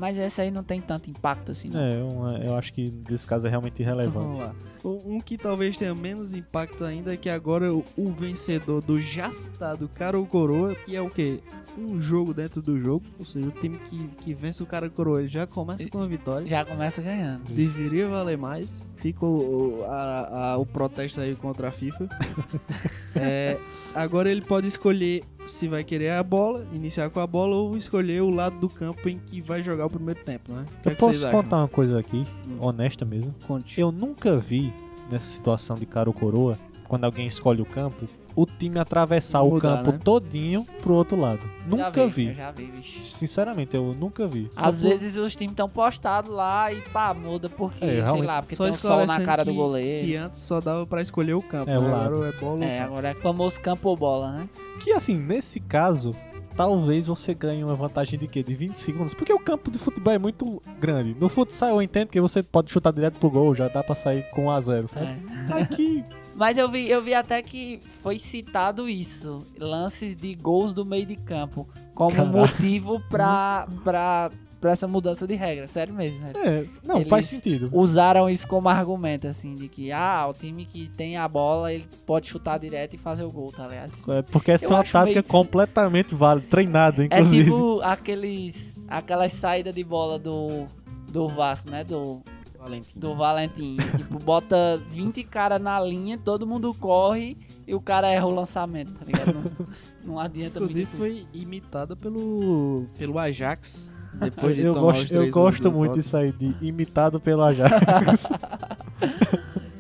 [0.03, 1.69] Mas esse aí não tem tanto impacto assim.
[1.69, 1.81] não.
[1.81, 4.19] É, uma- eu acho que nesse caso é realmente Então, irrelevante.
[4.19, 4.55] vamos lá.
[4.85, 9.31] Um que talvez tenha menos impacto ainda é que agora o, o vencedor do já
[9.31, 11.39] citado cara ou coroa, que é o quê?
[11.79, 15.21] Um jogo dentro do jogo, ou seja, o time que, que vence o cara coroa
[15.21, 16.49] ele já começa com a vitória.
[16.49, 17.45] Já começa ganhando.
[17.45, 18.85] Deveria valer mais.
[18.97, 22.09] Fica o, o- a- a- o protesto aí contra a FIFA.
[23.15, 23.59] É,
[23.95, 28.23] agora ele pode escolher se vai querer a bola, iniciar com a bola, ou escolher
[28.23, 30.65] o lado do campo em que vai jogar o primeiro tempo, né?
[30.85, 31.43] É Eu que posso acham?
[31.43, 32.57] contar uma coisa aqui, Hum.
[32.61, 33.35] honesta mesmo.
[33.47, 33.81] Conte.
[33.81, 34.73] Eu nunca vi
[35.11, 36.57] nessa situação de cara ou coroa,
[36.93, 38.05] quando alguém escolhe o campo,
[38.37, 40.01] o time atravessar o Mudar, campo né?
[40.05, 41.41] todinho pro outro lado.
[41.41, 42.27] Já Nunca vi.
[42.27, 43.03] Eu já vi, bicho.
[43.03, 44.47] Sinceramente, eu nunca vi.
[44.53, 48.23] Só Às por- vezes os times estão postados lá e pá, muda porque, É, sei
[48.23, 50.07] lá, porque Só tem um sol na cara que, do goleiro.
[50.07, 51.89] que antes só dava pra escolher o campo, É, o né?
[51.91, 52.15] lado.
[52.15, 52.65] Agora é bola.
[52.67, 54.49] É, agora é famoso campo ou bola, né?
[54.85, 56.15] Que assim, nesse caso,
[56.55, 58.43] talvez você ganhe uma vantagem de quê?
[58.43, 59.15] De 20 segundos?
[59.15, 61.17] Porque o campo de futebol é muito grande.
[61.19, 64.29] No futsal eu entendo que você pode chutar direto pro gol, já dá pra sair
[64.33, 65.07] com 1x0, sabe?
[65.49, 65.63] É.
[65.63, 66.05] Aqui,
[66.43, 71.07] Mas eu vi, eu vi até que foi citado isso, lances de gols do meio
[71.07, 74.29] de campo, como motivo pra, pra,
[74.61, 76.19] pra essa mudança de regra, sério mesmo.
[76.19, 76.33] né?
[76.35, 77.71] é, não, Eles- faz sentido.
[77.73, 81.87] Usaram isso como argumento, assim, de que, ah, o time que tem a bola, ele
[82.05, 83.93] pode chutar direto e fazer o gol, tá ligado?
[84.11, 87.45] É, porque essa Eu é uma tática meio- completamente válida, treinada, É inclusive.
[87.45, 90.67] tipo aqueles, aquelas saídas de bola do,
[91.09, 91.85] do Vasco, né?
[91.85, 92.21] Do,
[92.63, 92.99] Valentim.
[92.99, 93.77] do Valentim.
[93.97, 98.93] tipo, bota 20 caras na linha, todo mundo corre e o cara erra o lançamento,
[98.93, 99.35] tá ligado?
[99.35, 99.67] Não,
[100.15, 100.97] não adianta Inclusive muito.
[100.97, 103.93] foi imitada pelo, pelo Ajax.
[104.15, 107.19] Depois de eu tomar os gosto, eu três gols gosto muito disso aí, de imitado
[107.19, 108.31] pelo Ajax.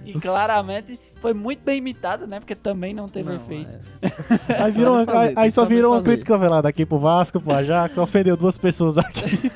[0.04, 2.38] E claramente foi muito bem imitado, né?
[2.38, 3.70] Porque também não teve Não, efeito.
[4.02, 4.68] é.
[4.70, 6.10] Virou uma- fazer, aí- só virou uma fazer.
[6.10, 9.50] crítica velada aqui pro Vasco, pro Ajax, ofendeu duas pessoas aqui.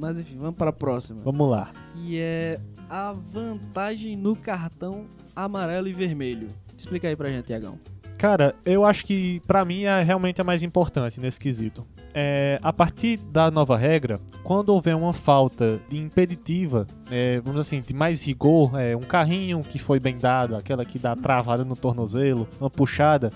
[0.00, 1.20] Mas enfim, vamos para a próxima.
[1.22, 1.70] Vamos lá.
[1.92, 2.58] Que é
[2.88, 5.04] a vantagem no cartão
[5.36, 6.48] amarelo e vermelho.
[6.76, 7.78] Explica aí pra gente, Tiagão.
[8.16, 11.86] Cara, eu acho que pra mim é realmente a mais importante nesse quesito.
[12.12, 17.80] É, a partir da nova regra, quando houver uma falta de impeditiva, é, vamos assim,
[17.80, 21.76] de mais rigor, é, um carrinho que foi bem dado, aquela que dá travada no
[21.76, 23.30] tornozelo, uma puxada,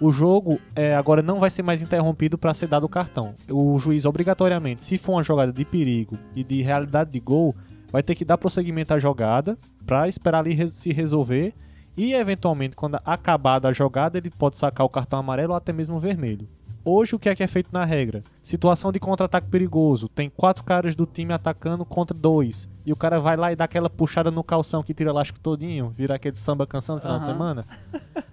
[0.00, 3.34] o jogo é, agora não vai ser mais interrompido para ser dado o cartão.
[3.50, 7.54] O juiz, obrigatoriamente, se for uma jogada de perigo e de realidade de gol,
[7.92, 11.52] vai ter que dar prosseguimento à jogada para esperar ali se resolver
[11.96, 15.96] e, eventualmente, quando acabar da jogada, ele pode sacar o cartão amarelo ou até mesmo
[15.96, 16.48] o vermelho.
[16.82, 18.22] Hoje, o que é que é feito na regra?
[18.40, 20.08] Situação de contra-ataque perigoso.
[20.08, 22.70] Tem quatro caras do time atacando contra dois.
[22.86, 25.38] E o cara vai lá e dá aquela puxada no calção que tira o elástico
[25.38, 27.32] todinho, vira aquele samba canção no final de Aham.
[27.32, 27.64] semana.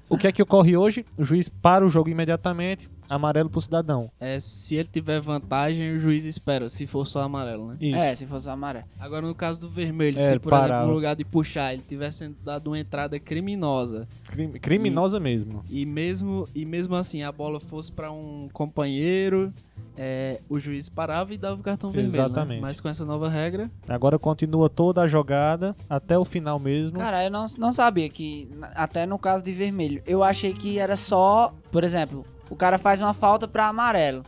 [0.10, 1.06] O que é que ocorre hoje?
[1.18, 4.10] O juiz para o jogo imediatamente, amarelo pro cidadão.
[4.20, 7.78] É, se ele tiver vantagem, o juiz espera, se for só amarelo, né?
[7.80, 7.98] Isso.
[7.98, 8.86] É, se fosse o amarelo.
[9.00, 10.88] Agora no caso do vermelho, É, se ele por exemplo, parava.
[10.88, 15.64] no lugar de puxar, ele tivesse dado uma entrada criminosa Crime- criminosa mesmo.
[15.70, 19.52] e mesmo, e mesmo assim a bola fosse pra um companheiro,
[19.98, 22.14] é, o juiz parava e dava o cartão vermelho.
[22.16, 22.20] né?
[22.26, 22.62] Exatamente.
[22.62, 26.98] Mas com essa nova regra, Agora continua toda a jogada até o final mesmo.
[26.98, 30.96] Cara, eu não, não sabia que, até no caso de vermelho, eu achei que era
[30.96, 34.24] só, por exemplo, o cara faz uma falta pra amarelo.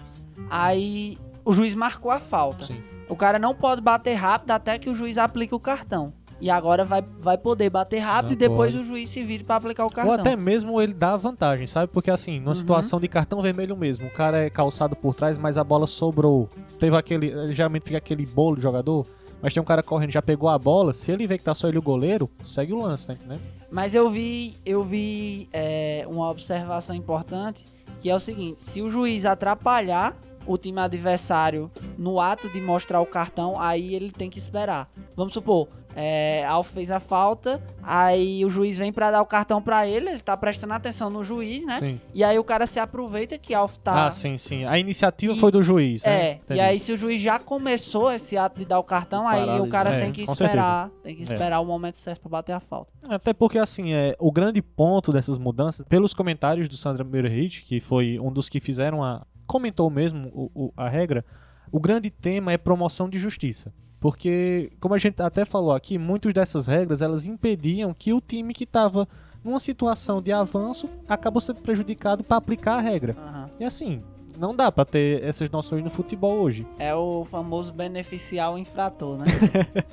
[0.49, 2.65] Aí o juiz marcou a falta.
[2.65, 2.81] Sim.
[3.07, 6.13] O cara não pode bater rápido até que o juiz aplique o cartão.
[6.41, 8.81] E agora vai, vai poder bater rápido Não e depois pode.
[8.81, 10.13] o juiz se vire pra aplicar o Ou cartão.
[10.13, 11.91] até mesmo ele dá vantagem, sabe?
[11.91, 12.55] Porque assim, numa Uhum.
[12.55, 16.49] situação de cartão vermelho mesmo, o cara é calçado por trás, mas a bola sobrou.
[16.79, 17.53] Teve aquele.
[17.53, 19.05] Geralmente fica aquele bolo de jogador.
[19.41, 20.91] Mas tem um cara correndo, já pegou a bola.
[20.93, 23.41] Se ele vê que tá só ele o goleiro, segue o lance, entendendo?
[23.71, 27.63] Mas eu vi, eu vi é, uma observação importante,
[28.01, 33.01] que é o seguinte, se o juiz atrapalhar o time adversário no ato de mostrar
[33.01, 34.89] o cartão, aí ele tem que esperar.
[35.15, 39.61] Vamos supor, é, Alf fez a falta, aí o juiz vem pra dar o cartão
[39.61, 41.79] pra ele, ele tá prestando atenção no juiz, né?
[41.79, 42.01] Sim.
[42.13, 44.05] E aí o cara se aproveita que Alf tá...
[44.07, 44.65] Ah, sim, sim.
[44.65, 46.11] A iniciativa E- foi do juiz, né?
[46.49, 49.59] É, e aí se o juiz já começou esse ato de dar o cartão, aí
[49.59, 51.25] o cara É, tem que esperar, tem que É.
[51.25, 52.91] esperar o momento certo pra bater a falta.
[53.09, 57.79] Até porque, assim, é, o grande ponto dessas mudanças, pelos comentários do Sandra Meirhit, que
[57.79, 59.25] foi um dos que fizeram a.
[59.47, 61.25] comentou mesmo o- o- a regra,
[61.71, 63.73] o grande tema é promoção de justiça.
[63.99, 68.53] Porque, como a gente até falou aqui, muitas dessas regras elas impediam que o time
[68.53, 69.07] que estava
[69.43, 73.15] numa situação de avanço acabou sendo prejudicado para aplicar a regra.
[73.17, 73.49] Aham.
[73.59, 74.01] E assim,
[74.37, 76.65] não dá para ter essas noções no futebol hoje.
[76.77, 79.25] É o famoso beneficiar o infrator, né?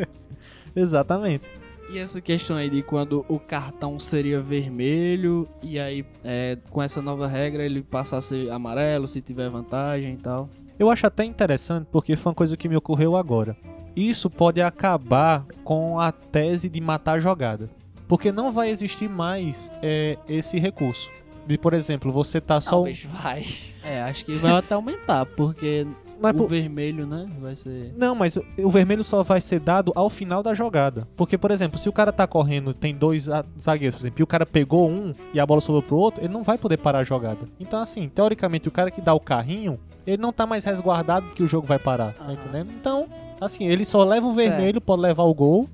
[0.75, 1.49] Exatamente.
[1.88, 7.01] E essa questão aí de quando o cartão seria vermelho e aí é, com essa
[7.01, 10.49] nova regra ele passa a ser amarelo se tiver vantagem e tal.
[10.79, 13.57] Eu acho até interessante porque foi uma coisa que me ocorreu agora.
[13.97, 17.71] Isso pode acabar com a tese de matar a jogada.
[18.07, 21.11] Porque não vai existir mais é, esse recurso.
[21.47, 22.77] De, por exemplo, você tá só.
[22.77, 23.45] Não, bicho, vai.
[23.83, 25.87] É, acho que vai até aumentar, porque
[26.21, 27.93] Mas o por- vermelho, né, vai ser...
[27.97, 31.07] Não, mas o- vermelho só vai ser dado ao final da jogada.
[31.17, 34.23] Porque, por exemplo, se o cara tá correndo, tem dois a- zagueiros, por exemplo, e
[34.23, 37.01] o cara pegou um e a bola sobrou pro outro, ele não vai poder parar
[37.01, 37.41] a jogada.
[37.61, 41.43] Então, assim, teoricamente, o cara que dá o carrinho, ele não tá mais resguardado que
[41.43, 42.73] o jogo vai parar, tá entendendo?
[42.73, 43.07] Então,
[43.41, 45.69] assim, ele só leva o vermelho, pode levar o gol.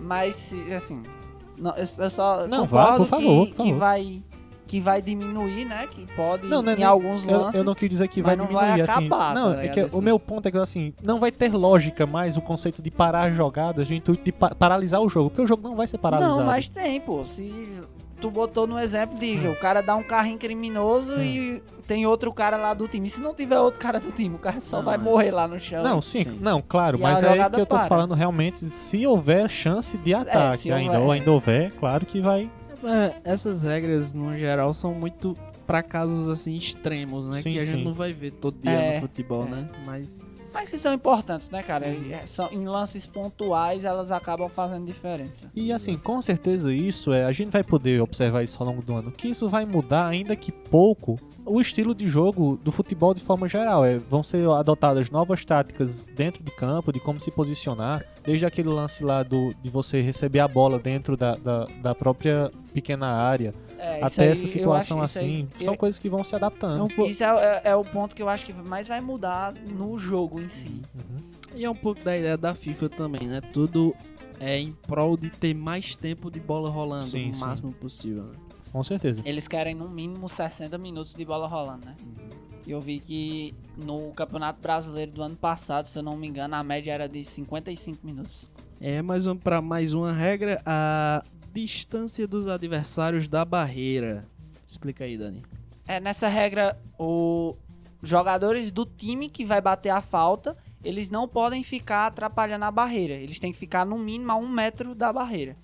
[0.00, 1.02] Mas, se- assim,
[1.58, 3.78] não, eu, eu só Não, vá, por favor, que, por que favor.
[3.78, 4.22] vai
[4.68, 5.86] que vai diminuir, né?
[5.90, 7.54] Que pode Não, não é em nem- alguns Eu, lances.
[7.56, 8.92] eu não quis dizer que vai não diminuir, vai assim.
[9.06, 10.00] acabar, não, tá é que o Assim.
[10.02, 13.88] meu ponto é que, assim, não vai ter lógica mais o conceito de parar jogadas,
[13.88, 16.38] de intuito de pa- paralisar o jogo, porque o jogo não vai ser paralisado.
[16.38, 17.24] Não, mas tem, pô.
[17.24, 17.80] Se
[18.20, 19.52] tu botou no exemplo de Hum.
[19.52, 23.08] o cara dá um carrinho criminoso e tem outro cara lá do time.
[23.08, 25.48] Se não tiver outro cara do time, o cara só Não, vai mas- morrer lá
[25.48, 25.82] no chão.
[25.82, 26.38] Não, sim, Sim.
[26.40, 27.86] não, claro, E mas é que eu tô para.
[27.86, 31.04] falando realmente, se houver chance de ataque, se ainda, houver.
[31.06, 32.50] ou ainda houver, claro que vai.
[32.84, 35.36] É, essas regras, no geral, são muito
[35.66, 37.42] pra casos assim extremos, né?
[37.42, 39.50] Sim, que a gente não vai ver todo dia É, no futebol, é.
[39.50, 39.68] né?
[39.84, 41.86] Mas Mas que são importantes, né, cara?
[41.86, 45.50] É, São, em lances pontuais, elas acabam fazendo diferença.
[45.54, 48.94] E assim, com certeza isso é, a gente vai poder observar isso ao longo do
[48.94, 53.22] ano, que isso vai mudar ainda que pouco o estilo de jogo do futebol de
[53.22, 53.84] forma geral.
[53.84, 58.68] É, vão ser adotadas novas táticas dentro de campo, de como se posicionar, desde aquele
[58.68, 63.54] lance lá do, de você receber a bola dentro da, da, da própria pequena área,
[63.78, 66.90] É, até aí, essa situação isso aí- assim, são coisas que vão se adaptando.
[66.90, 69.54] é um, Isso é, é- é o ponto que eu acho que mais vai mudar
[69.54, 70.82] no jogo em si.
[70.94, 71.18] Uhum.
[71.54, 73.40] e é um pouco da ideia da FIFA também, né?
[73.52, 73.94] Tudo
[74.40, 77.40] é em prol de ter mais tempo de bola rolando Sim, o sim.
[77.44, 78.24] máximo possível.
[78.24, 78.32] né?
[78.70, 79.22] Com certeza.
[79.24, 81.96] Eles querem no mínimo 60 minutos de bola rolando, né?
[82.66, 86.54] E eu vi que no Campeonato Brasileiro do ano passado, se eu não me engano,
[86.54, 88.46] a média era de 55 minutos.
[88.78, 94.26] É, mas vamos para mais uma regra, a distância dos adversários da barreira.
[94.66, 95.42] Explica aí, Dani.
[95.86, 97.56] É, nessa regra, os
[98.02, 103.14] jogadores do time que vai bater a falta, eles não podem ficar atrapalhando a barreira.
[103.14, 105.56] Eles têm que ficar no mínimo a um metro da barreira.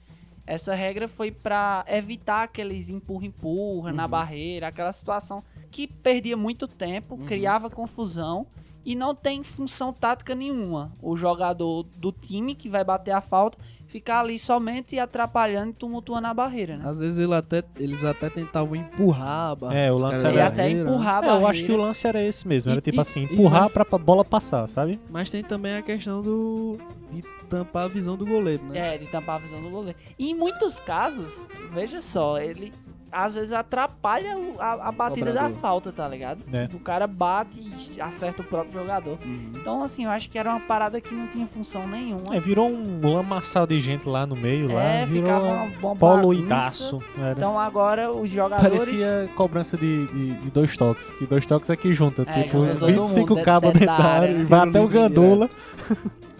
[0.47, 7.17] Essa regra foi pra evitar aqueles empurra-empurra na barreira, aquela situação que perdia muito tempo,
[7.19, 8.47] criava confusão
[8.85, 10.93] e não tem função tática nenhuma.
[11.01, 13.59] O jogador do time que vai bater a falta
[13.95, 16.83] ficar ali somente atrapalhando e tumultuando a barreira, né?
[16.85, 19.75] Às vezes ele até, eles até tentavam empurrar a barra.
[19.77, 21.41] É, o lance E era- até barreira, empurrar a É, barreira.
[21.43, 22.73] eu acho que o lance era esse mesmo.
[22.73, 24.99] Era E- tipo e- assim, e empurrar pra pra bola passar, sabe?
[25.09, 26.77] Mas tem também a questão do
[27.13, 28.97] de tampar a visão do goleiro, né?
[28.97, 29.97] É, de tampar a visão do goleiro.
[30.19, 32.73] E em muitos casos, veja só, ele
[33.15, 36.41] às vezes atrapalha a, a batida da falta, tá ligado?
[36.53, 36.69] É.
[36.75, 37.61] O cara bate
[37.97, 39.17] e acerta o próprio jogador.
[39.25, 39.51] Uhum.
[39.55, 42.35] Então, assim, eu acho que era uma parada que não tinha função nenhuma.
[42.35, 44.83] É, virou um lamaçal de gente lá no meio, lá.
[44.83, 46.49] É, virou ficava uma, uma polo bagunça.
[46.49, 47.03] daço.
[47.17, 47.33] Era.
[47.33, 48.85] Então agora os jogadores.
[48.85, 51.13] Parecia cobrança de, de- de dois toques.
[51.13, 52.25] Que dois toques aqui junta.
[52.27, 55.49] É, tipo, junta todo 25 mundo cabos dentro da área, e vai até o Gandula.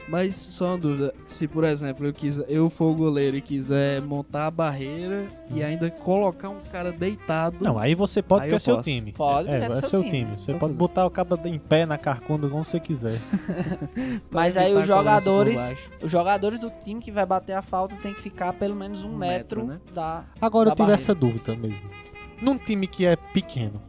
[0.07, 4.03] Mas só uma dúvida, se por exemplo eu quiser, eu for o goleiro e quiser
[4.03, 8.55] montar a barreira e ainda colocar um cara deitado, Não, aí você pode Aí porque
[8.55, 8.91] eu é seu posso.
[8.91, 9.13] time.
[9.13, 10.11] Pode, é, é é seu seu time.
[10.25, 10.33] time.
[10.39, 10.79] Você Então pode tudo.
[10.79, 13.19] botar o cabo em pé na carcunda como você quiser.
[14.31, 15.59] Mas aí os jogadores,
[16.03, 19.09] os jogadores do time que vai bater a falta tem que ficar pelo menos um,
[19.09, 19.81] Um metro, metro, né?
[19.95, 20.25] da.
[20.41, 21.01] Agora Da eu tive barreira.
[21.01, 21.81] essa dúvida mesmo.
[22.43, 23.81] Num time que é pequeno,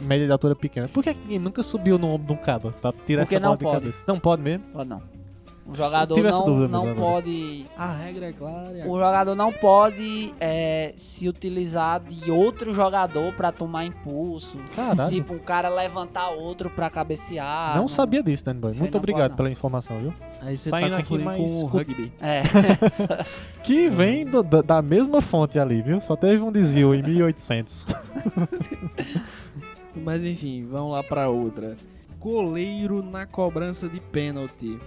[0.00, 2.72] média de altura pequena, por que que ninguém nunca subiu no ombro de um cabo
[2.72, 3.78] pra tirar Porque essa bola não de pode.
[3.80, 4.04] cabeça?
[4.08, 4.64] Não pode mesmo?
[4.74, 5.19] Ou não.
[5.70, 6.94] O jogador não, dúvida não agora.
[6.96, 7.64] pode.
[7.76, 8.70] A regra é clara.
[8.86, 14.56] O jogador não pode é, se utilizar de outro jogador pra tomar impulso.
[14.74, 15.10] Caralho.
[15.10, 17.76] Tipo, um cara levantar outro pra cabecear.
[17.76, 18.70] não sabia disso, Danny Boy.
[18.72, 19.36] Isso Muito não obrigado pode, não.
[19.36, 20.12] pela informação, viu?
[20.42, 22.12] Aí você Saindo tá aqui mais com o rugby.
[22.20, 22.42] É.
[23.62, 26.00] Que vem do- da, mesma fonte ali, viu?
[26.00, 27.86] Só teve um desvio em 1800.
[29.94, 31.76] Mas enfim, vamos lá pra outra.
[32.18, 34.78] Goleiro na cobrança de pênalti.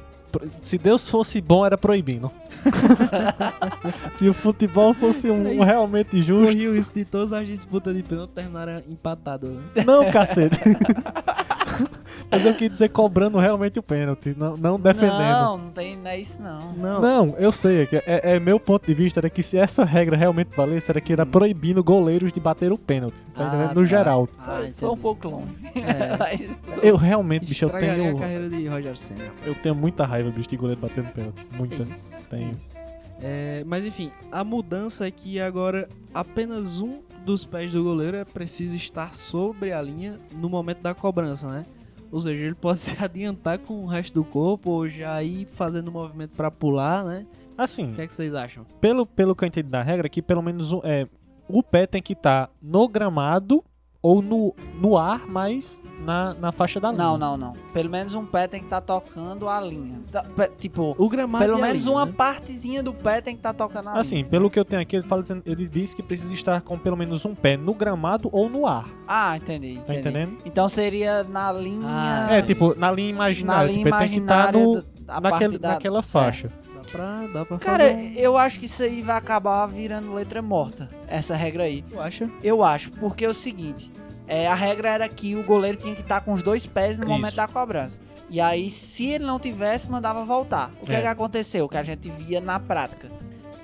[0.61, 2.31] Se Deus fosse bom, era proibindo.
[4.11, 6.45] Se o futebol fosse um Aí- realmente justo.
[6.53, 9.61] Corriu isso de todas as disputas de pênalti terminaram empatadas, né?
[9.85, 10.57] Não, cacete.
[12.31, 15.19] Mas eu quis dizer cobrando realmente o pênalti, não, não defendendo.
[15.19, 16.73] Não, não, tem, não é isso não.
[16.73, 18.03] Não, Não, eu sei, é, que é,
[18.35, 21.25] é meu ponto de vista era que se essa regra realmente valesse, era que era
[21.25, 23.73] proibindo goleiros de bater o pênalti, tá Ah, tá.
[23.73, 24.27] No geral.
[24.39, 25.01] Ah, Foi um entendi.
[25.01, 25.51] pouco longe.
[25.75, 26.47] É.
[26.81, 29.21] Eu realmente, bicho, eu tenho, a carreira de Roger Senna.
[29.45, 31.45] eu tenho muita raiva, bicho, de goleiro batendo pênalti.
[31.55, 31.83] Muita.
[31.83, 32.49] Isso, Tenho.
[32.51, 32.81] isso.
[33.21, 38.25] É, mas enfim, a mudança é que agora apenas um dos pés do goleiro é
[38.25, 41.65] preciso estar sobre a linha no momento da cobrança, né?
[42.11, 45.91] Ou seja, ele pode se adiantar com o resto do corpo ou já ir fazendo
[45.91, 47.25] movimento pra pular, né?
[47.57, 48.65] Assim, O que, é que vocês acham?
[48.81, 51.07] pelo, pelo que eu entendi da regra, que pelo menos é,
[51.47, 53.63] o pé tem que estar no gramado
[54.03, 57.01] ou no, no ar, mas na, na faixa da linha.
[57.03, 57.53] Não, não, não.
[57.71, 60.01] Pelo menos um pé tem que estar tocando a linha.
[60.11, 62.11] Tá, pe- Tipo, O gramado pelo menos linha, uma né?
[62.15, 64.27] partezinha do pé tem que estar tocando a Assim, linha.
[64.27, 66.97] pelo que eu tenho aqui, ele, fala, dizendo- ele diz que precisa estar com pelo
[66.97, 68.85] menos um pé no gramado ou no ar.
[69.07, 69.75] Ah, entendi.
[69.75, 69.99] Tá entendi.
[69.99, 70.37] entendendo?
[70.45, 71.85] Então seria na linha.
[71.87, 73.67] Ah, É, tipo, na linha na imaginária.
[73.71, 76.49] linha tipo, ele tem que estar imaginária no, da- a naquele, parte da- naquela faixa.
[76.72, 78.13] Dá pra, dá pra Cara, fazer um...
[78.13, 80.89] eu acho que isso aí vai acabar virando letra morta.
[81.07, 81.81] Essa regra aí.
[81.81, 82.29] Tu acha?
[82.41, 83.91] Eu acho, porque é o seguinte:
[84.27, 87.03] é, a regra era que o goleiro tinha que estar com os dois pés no
[87.05, 87.11] Isso.
[87.13, 87.97] momento da cobrança.
[88.29, 90.71] E aí, se ele não tivesse, mandava voltar.
[90.81, 90.99] O que, É.
[90.99, 91.67] é que aconteceu?
[91.67, 93.11] Que a gente via na prática.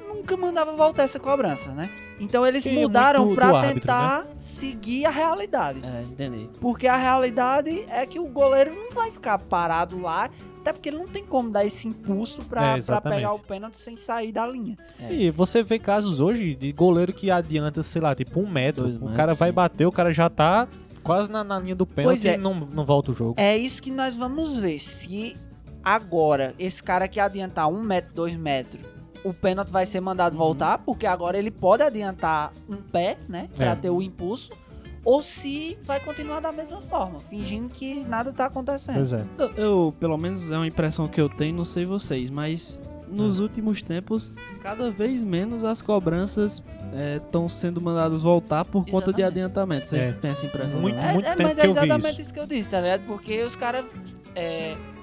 [0.07, 1.89] Nunca mandava voltar essa cobrança, né?
[2.19, 5.79] Então eles é mudaram do pra árbitro, tentar seguir a realidade.
[5.83, 6.49] É, entendi.
[6.59, 10.97] Porque a realidade é que o goleiro não vai ficar parado lá, até porque ele
[10.97, 14.45] não tem como dar esse impulso pra, É, pra pegar o pênalti sem sair da
[14.45, 14.77] linha.
[14.99, 15.13] É.
[15.13, 18.83] E você vê casos hoje de goleiro que adianta, sei lá, tipo um metro.
[18.83, 19.55] Dois o metros, cara vai sim.
[19.55, 20.67] bater, o cara já tá
[21.03, 22.33] quase na, na linha do pênalti Pois é.
[22.35, 23.35] e não, não volta o jogo.
[23.37, 24.79] É isso que nós vamos ver.
[24.79, 25.35] Se
[25.83, 28.83] agora esse cara que adiantar um metro, dois metros,
[29.23, 33.49] o pênalti vai ser mandado voltar, porque agora ele pode adiantar um pé, né?
[33.55, 33.75] Pra É.
[33.75, 34.49] ter o impulso.
[35.03, 38.95] Ou se vai continuar da mesma forma, fingindo que nada tá acontecendo.
[38.95, 39.25] Pois é.
[39.37, 43.39] Eu, eu, pelo menos é uma impressão que eu tenho, não sei vocês, mas nos
[43.39, 46.63] últimos tempos, cada vez menos as cobranças
[47.15, 49.23] estão sendo mandadas voltar por conta de Exatamente.
[49.25, 49.87] adiantamento.
[49.87, 50.11] Vocês É.
[50.11, 50.79] têm essa impressão?
[50.79, 51.03] Muito- não?
[51.03, 52.21] É, é, tempo mas que é eu vi exatamente isso.
[52.21, 52.33] isso.
[52.33, 53.05] que eu disse, tá ligado?
[53.05, 53.85] Porque os caras.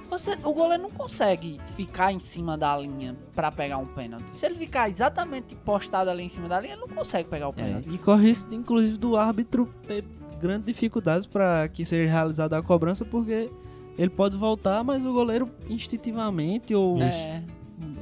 [0.06, 4.24] É, você, o goleiro não consegue ficar em cima da linha pra pegar um pênalti.
[4.36, 7.50] Se ele ficar exatamente postado ali em cima da linha, ele não consegue pegar o
[7.50, 7.88] É, pênalti.
[7.90, 10.04] e corre isso, inclusive, do árbitro ter
[10.40, 13.50] grandes dificuldades para que seja realizada a cobrança, porque
[13.98, 17.42] ele pode voltar, mas o goleiro instintivamente ou, É,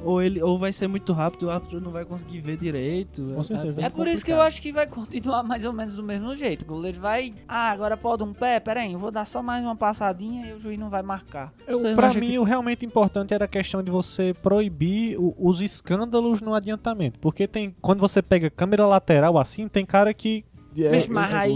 [0.05, 3.23] Ou, ele, ou vai ser muito rápido e o árbitro não vai conseguir ver direito.
[3.35, 3.77] Com certeza.
[3.77, 4.47] bem É por isso que eu complicado.
[4.47, 6.61] acho que vai continuar mais ou menos do mesmo jeito.
[6.61, 7.33] O goleiro vai.
[7.47, 8.59] Ah, agora pode um pé?
[8.59, 11.51] Pera aí, eu vou dar só mais uma passadinha e o juiz não vai marcar.
[11.67, 15.61] Eu, pra mim, que- o realmente importante era a questão de você proibir o- os
[15.61, 17.19] escândalos no adiantamento.
[17.19, 17.75] Porque tem.
[17.81, 20.45] Quando você pega câmera lateral assim, tem cara que.
[20.77, 21.51] É, Mas, mas é aí,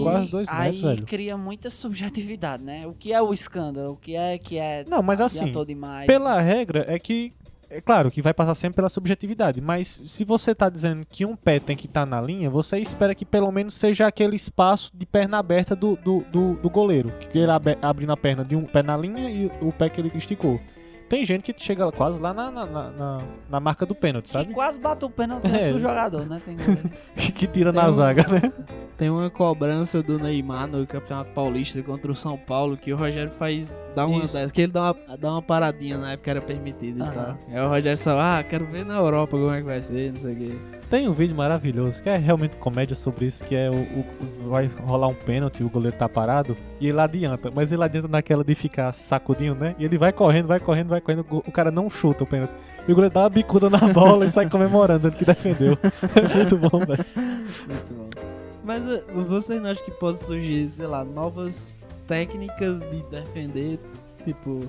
[0.48, 1.06] aí metros, velho.
[1.06, 2.88] cria muita subjetividade, né?
[2.88, 3.92] O que é o escândalo?
[3.92, 4.86] O que é que é.
[4.88, 5.52] Não, mas assim,
[6.08, 7.34] pela regra é que.
[7.70, 11.36] É claro que vai passar sempre pela subjetividade, mas se você tá dizendo que um
[11.36, 15.06] pé tem que estar na linha, você espera que pelo menos seja aquele espaço de
[15.06, 17.12] perna aberta do, do, do, do goleiro.
[17.32, 20.02] Que ele abre, abrindo a perna de um pé na linha e o pé que
[20.02, 20.60] ele esticou.
[21.10, 23.18] Tem gente que chega quase lá na, na, na, na-
[23.50, 24.54] na marca do pênalti, Que sabe?
[24.54, 25.72] quase bateu o pênalti É.
[25.74, 26.40] do jogador, né?
[26.46, 26.90] Tem goleiro.
[27.36, 28.54] que tira na Tem um- zaga, né?
[28.96, 33.32] Tem uma cobrança do Neymar no Campeonato Paulista contra o São Paulo que o Rogério
[33.32, 33.68] faz.
[33.96, 34.34] Dá uma Isso.
[34.36, 37.12] dessas, que ele dá uma, dá uma paradinha na época era permitido e Aham.
[37.12, 37.38] tal.
[37.50, 40.20] Aí o Rogério só, ah, quero ver na Europa como é que vai ser, não
[40.20, 40.58] sei o quê.
[40.90, 44.66] Tem um vídeo maravilhoso que é realmente comédia sobre isso, que é o, o- vai
[44.88, 48.56] rolar um pênalti, o goleiro tá parado e ele adianta, mas ele adianta naquela de
[48.56, 49.76] ficar sacudinho, né?
[49.78, 52.52] E ele vai correndo, vai correndo, vai correndo, o cara não chuta o pênalti.
[52.88, 55.78] E o goleiro dá uma bicuda na bola e sai comemorando, dizendo que defendeu.
[56.16, 57.06] É muito bom, velho.
[57.68, 58.10] Muito bom.
[58.64, 63.80] Mas uh, vocês não acham que pode surgir, sei lá, novas técnicas de defender?
[64.26, 64.62] Tipo,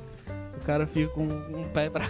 [0.70, 2.04] cara fica com um pé pra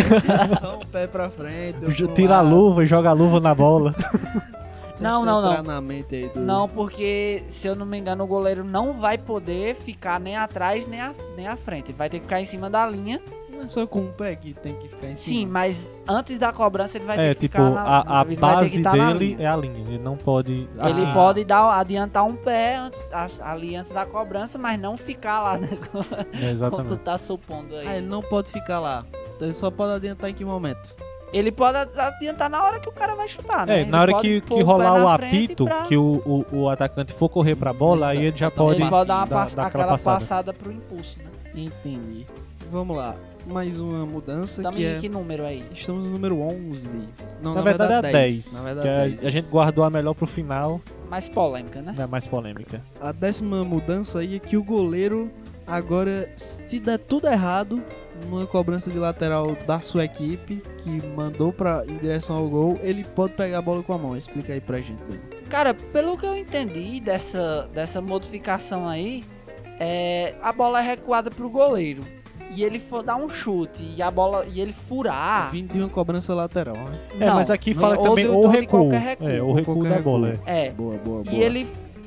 [0.58, 1.86] só um pé pra frente.
[2.14, 3.94] Tira a luva e joga a luva na bola.
[4.98, 5.62] Não, não, não.
[5.62, 6.40] do...
[6.40, 10.86] Não, porque se eu não me engano, o goleiro não vai poder ficar nem atrás
[10.86, 11.90] nem à, nem à frente.
[11.90, 13.20] Ele vai ter que ficar em cima da linha.
[13.56, 15.36] Não é só com um pé que tem que ficar em cima.
[15.40, 18.24] Sim, mas antes da cobrança ele vai É, ter que tipo, ficar na a, a
[18.24, 19.78] ele base na dele é a linha.
[19.86, 20.52] Ele não pode.
[20.52, 23.02] Ele assim, pode dar, adiantar um pé antes,
[23.40, 25.68] ali antes da cobrança, mas não ficar lá, né?
[25.76, 26.96] É, Como tu exatamente.
[26.98, 27.86] tá supondo aí.
[27.88, 29.04] Ah, ele não pode ficar lá.
[29.40, 30.94] Ele só pode adiantar em que momento?
[31.32, 33.78] Ele pode adiantar na hora que o cara vai chutar, né?
[33.78, 36.56] É, Ele na hora que, que o rolar o frente apito, pra- que o, o,
[36.60, 39.26] o atacante for correr pra bola, aí ele já Ele pode, Ele pode dar, uma
[39.26, 40.18] dar- dar aquela aquela passada.
[40.18, 40.52] passada.
[40.52, 41.24] pro impulso, né?
[41.54, 42.24] Entendi.
[42.70, 43.16] Vamos lá.
[43.46, 44.98] Mais uma mudança Também que é...
[44.98, 45.64] que número aí?
[45.72, 47.00] Estamos no número 11.
[47.40, 48.52] Não, Na, verdade, é a 10.
[48.54, 49.24] Na verdade, a, 10.
[49.24, 51.94] a gente guardou a melhor pro final, Mais polêmica, né?
[51.96, 52.82] é a mais polêmica.
[53.00, 55.30] A décima mudança aí é que o goleiro
[55.66, 57.80] agora, se der tudo errado,
[58.24, 63.04] numa cobrança de lateral da sua equipe, que mandou pra, em direção ao gol, ele
[63.04, 64.16] pode pegar a bola com a mão.
[64.16, 65.20] Explica aí pra gente, Dani.
[65.48, 69.22] Cara, pelo que eu entendi dessa, dessa modificação aí,
[69.78, 72.02] é, a bola é recuada pro goleiro.
[72.54, 75.50] E ele for dar um chute e a bola e ele furar.
[75.50, 76.98] Vindo de uma cobrança lateral, né?
[77.20, 78.88] É, Não, mas aqui não- fala ou também de- ou ou de recuo.
[78.88, 79.28] recuo.
[79.28, 80.32] É, o Ou recuo da bola.
[80.46, 80.66] É.
[80.66, 80.70] É.
[80.70, 81.36] Boa, boa, boa.
[81.36, 81.66] E ele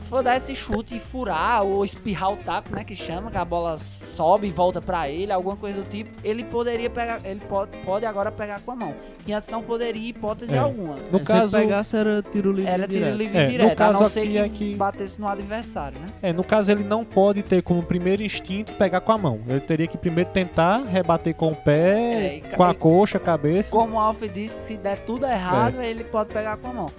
[0.10, 3.45] for dar esse chute e furar ou espirrar o taco, né, que chama, que a
[3.45, 7.72] bola sobe e volta pra ele, alguma coisa do tipo, ele poderia pegar, ele pode,
[7.86, 8.93] pode agora pegar com a mão.
[9.26, 10.57] Que antes não poderia hipótese É.
[10.57, 10.95] alguma.
[11.12, 13.18] No É, caso, se pegasse era tiro livre Era tiro direto.
[13.18, 15.99] livre É, no direto, caso a não ser aqui que, é que- batesse no adversário,
[15.99, 16.07] né?
[16.22, 19.39] é, no caso ele não pode ter como primeiro instinto pegar com a mão.
[19.47, 22.76] Ele teria que primeiro tentar rebater com o É, pé, e ca- com a e-
[22.76, 23.72] coxa, a cabeça.
[23.72, 25.88] Como o Alf disse, se der tudo errado, É.
[25.89, 26.89] ele pode pegar com a mão.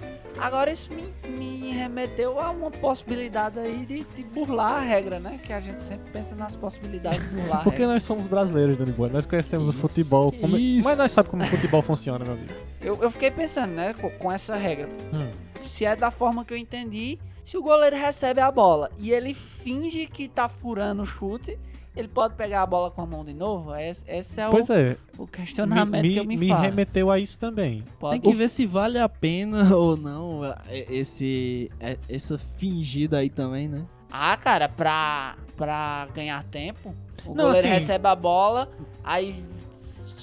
[0.41, 5.39] Agora isso me, me remeteu a uma possibilidade aí de, de burlar a regra, né?
[5.43, 7.93] Que a gente sempre pensa nas possibilidades de burlar a Porque regra.
[7.93, 9.09] nós somos brasileiros, Dani Boy.
[9.11, 10.31] Nós conhecemos Isso, o futebol.
[10.31, 10.87] como- isso.
[10.87, 12.53] Mas nós sabemos como o futebol funciona, meu amigo.
[12.81, 14.89] Eu, eu fiquei pensando, né, com, com essa regra.
[15.13, 15.29] Hum.
[15.67, 19.33] Se é da forma que eu entendi, se o goleiro recebe a bola e ele
[19.35, 21.57] finge que tá furando o chute,
[21.95, 23.75] ele pode pegar a bola com a mão de novo?
[23.75, 26.61] Esse, esse é, Pois o, é, o me, questionamento me, que eu me, me faço.
[26.61, 27.83] remeteu a isso também.
[27.99, 30.55] Pode- Tem que ver se vale a pena ou não é,
[30.89, 33.85] esse, é, essa fingida aí também, né?
[34.11, 36.93] Ah, cara, pra, pra ganhar tempo,
[37.25, 38.69] o Não, goleiro assim- recebe a bola,
[39.03, 39.43] aí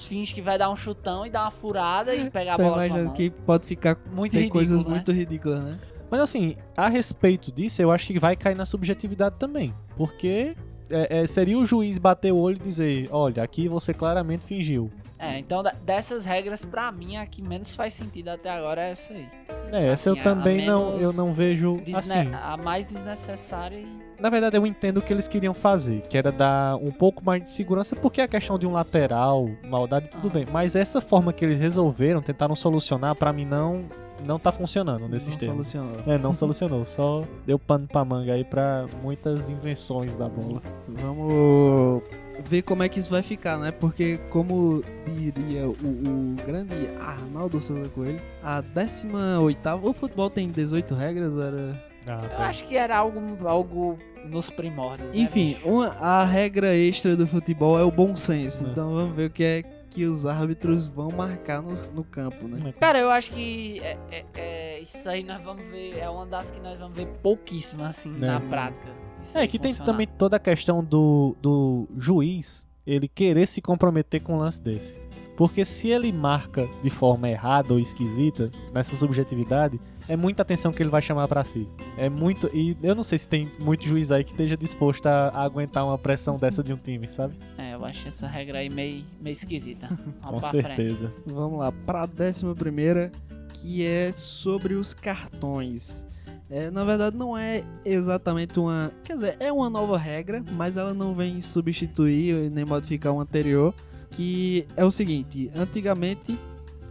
[0.07, 2.79] finge que vai dar um chutão e dá uma furada e pegar a bola com
[2.79, 3.15] a imaginando mão.
[3.15, 4.89] que pode ficar Muito tem ridículo, coisas né?
[4.89, 5.79] muito ridículas, né?
[6.09, 9.71] Mas assim, a respeito disso, eu acho que vai cair na subjetividade também.
[9.95, 10.55] Porque
[10.91, 14.89] é, é, seria o juiz bater o olho e dizer: olha, aqui você claramente fingiu.
[15.21, 19.13] É, então dessas regras, pra mim, a que menos faz sentido até agora é essa
[19.13, 19.27] aí.
[19.71, 22.29] É, essa Assim, eu a- a também não, eu não vejo assim.
[22.33, 24.09] A mais desnecessária e...
[24.19, 27.41] Na verdade, eu entendo o que eles queriam fazer, que era dar um pouco mais
[27.43, 30.31] de segurança, porque a questão de um lateral, maldade, tudo Ah.
[30.31, 30.45] bem.
[30.51, 33.85] Mas essa forma que eles resolveram, tentaram solucionar, pra mim não,
[34.25, 35.67] não tá funcionando nesses não termos.
[35.67, 36.13] solucionou.
[36.13, 40.61] É, não solucionou, só deu pano pra manga aí pra muitas invenções da bola.
[40.87, 42.03] Vamos
[42.45, 43.71] ver como é que isso vai ficar, né?
[43.71, 50.93] Porque, como diria o, o grande Arnaldo César Coelho, a 18 o futebol tem 18
[50.95, 51.83] regras, era...
[52.07, 52.47] Ah, Eu tá.
[52.47, 55.67] acho que era algo, algo nos primórdios, né, Enfim, bicho?
[55.69, 58.65] uma, a regra extra do futebol é o bom senso.
[58.65, 58.69] É.
[58.69, 62.73] Então vamos ver o que é que os árbitros vão marcar no, no campo, né?
[62.79, 66.51] Cara, eu acho que é, é- é- isso aí nós vamos ver, é uma das
[66.51, 68.19] que nós vamos ver pouquíssimo, assim, É.
[68.27, 68.91] na prática.
[69.35, 69.91] É que tem funcionar.
[69.91, 74.99] também toda a questão do, do juiz ele querer se comprometer com um lance desse.
[75.35, 79.79] Porque se ele marca de forma errada ou esquisita, nessa subjetividade,
[80.09, 81.67] é muita atenção que ele vai chamar pra si.
[81.95, 82.49] É muito.
[82.53, 85.85] E eu não sei se tem muito juiz aí que esteja disposto a, a aguentar
[85.85, 87.35] uma pressão dessa de um time, sabe?
[87.57, 89.87] É, eu acho essa regra aí meio, meio esquisita.
[90.19, 90.65] Vamos Com pra frente.
[90.65, 91.13] certeza.
[91.27, 93.11] Vamos lá, para a décima primeira,
[93.53, 96.05] que é sobre os cartões.
[96.49, 98.91] É, na verdade, não é exatamente uma.
[99.03, 103.73] Quer dizer, é uma nova regra, mas ela não vem substituir nem modificar o anterior.
[104.09, 106.35] Que é o seguinte: antigamente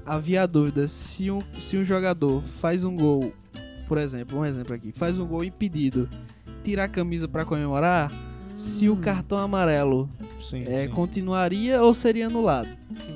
[0.09, 3.33] havia a dúvida se um, se um jogador faz um gol,
[3.87, 6.09] por exemplo, um exemplo aqui, faz um gol impedido,
[6.65, 8.11] tirar a camisa para comemorar,
[8.57, 10.09] se o cartão amarelo
[10.41, 10.65] Sim.
[10.67, 10.89] é, sim.
[10.93, 12.69] continuaria ou seria anulado.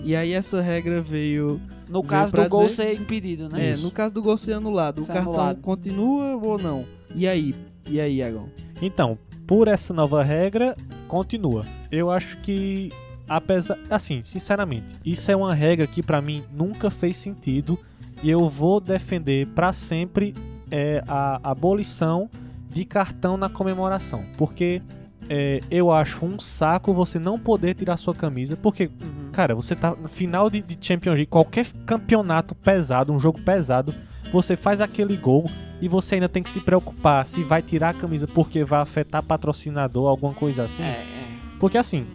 [0.05, 3.69] E aí essa regra veio No Veio caso pra do gol dizer- ser impedido, né?
[3.69, 3.83] é, Isso.
[3.85, 5.61] no caso do gol ser anulado, o Ser cartão anulado.
[5.61, 6.85] continua ou não?
[7.15, 7.55] E aí?
[7.89, 8.49] E aí, Iagão?
[8.81, 10.77] Então, por essa nova regra,
[11.09, 11.65] continua.
[11.91, 12.89] Eu acho que,
[13.37, 13.79] apesar.
[13.91, 17.79] Assim, sinceramente, isso é uma regra que pra mim nunca fez sentido
[18.23, 20.35] e eu vou defender pra sempre
[20.71, 22.31] é, a abolição
[22.71, 24.25] de cartão na comemoração.
[24.39, 24.81] Porque
[25.29, 28.57] é, eu acho um saco você não poder tirar sua camisa.
[28.57, 29.31] Porque, Uhum.
[29.33, 33.95] cara, você tá no final de, de Champions League, qualquer campeonato pesado, um jogo pesado,
[34.33, 35.45] você faz aquele gol
[35.81, 39.23] e você ainda tem que se preocupar se vai tirar a camisa porque vai afetar
[39.23, 40.85] patrocinador, alguma coisa assim.
[40.85, 41.25] É, é.
[41.59, 42.07] Porque assim,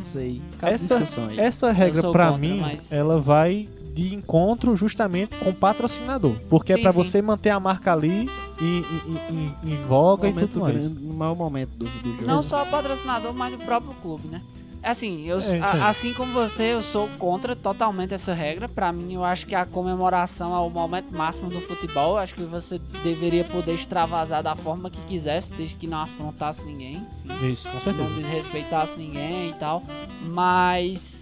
[0.00, 0.40] não sei.
[0.58, 1.38] Cabe Essa- discussão aí.
[1.38, 6.34] essa regra contra, mim, mas- ela vai de encontro justamente com o patrocinador.
[6.48, 6.96] Porque é Sim, pra sim.
[6.96, 8.30] você manter a marca ali
[8.60, 8.78] em,
[9.64, 10.88] em, voga e momento tudo mais.
[10.88, 12.26] grande, no maior momento do, do jogo.
[12.26, 14.40] Não só o patrocinador, mas o próprio clube, né?
[14.82, 15.82] Assim, eu, É, a- entendo.
[15.84, 18.66] assim como você, eu sou contra totalmente essa regra.
[18.68, 22.12] Pra mim, eu acho que a comemoração é o momento máximo do futebol.
[22.12, 26.62] Eu acho que você deveria poder extravasar da forma que quisesse, desde que não afrontasse
[26.64, 27.06] ninguém.
[27.22, 27.46] sim.
[27.46, 28.08] Isso, com certeza.
[28.08, 29.82] não desrespeitasse ninguém e tal.
[30.22, 31.19] Mas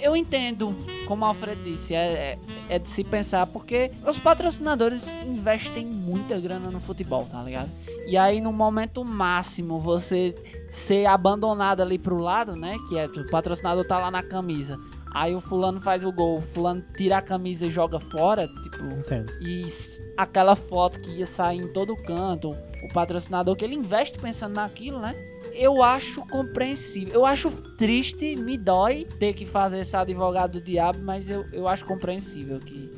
[0.00, 0.74] eu entendo,
[1.06, 6.38] como o Alfredo disse, é, é, é de se pensar, porque os patrocinadores investem muita
[6.38, 7.70] grana no futebol, tá ligado?
[8.06, 10.34] E aí no momento máximo você
[10.70, 12.74] ser abandonado ali pro lado, né?
[12.88, 14.78] Que é o patrocinador tá lá na camisa.
[15.14, 18.84] Aí o fulano faz o gol, o fulano tira a camisa e joga fora, tipo,
[18.84, 19.30] Entendo.
[19.40, 19.64] e
[20.16, 22.50] aquela foto que ia sair em todo canto,
[22.82, 25.14] o patrocinador que ele investe pensando naquilo, né?
[25.54, 27.14] Eu acho compreensível.
[27.14, 31.68] Eu acho triste, me dói ter que fazer esse advogado do diabo, mas eu, eu
[31.68, 32.90] acho compreensível que,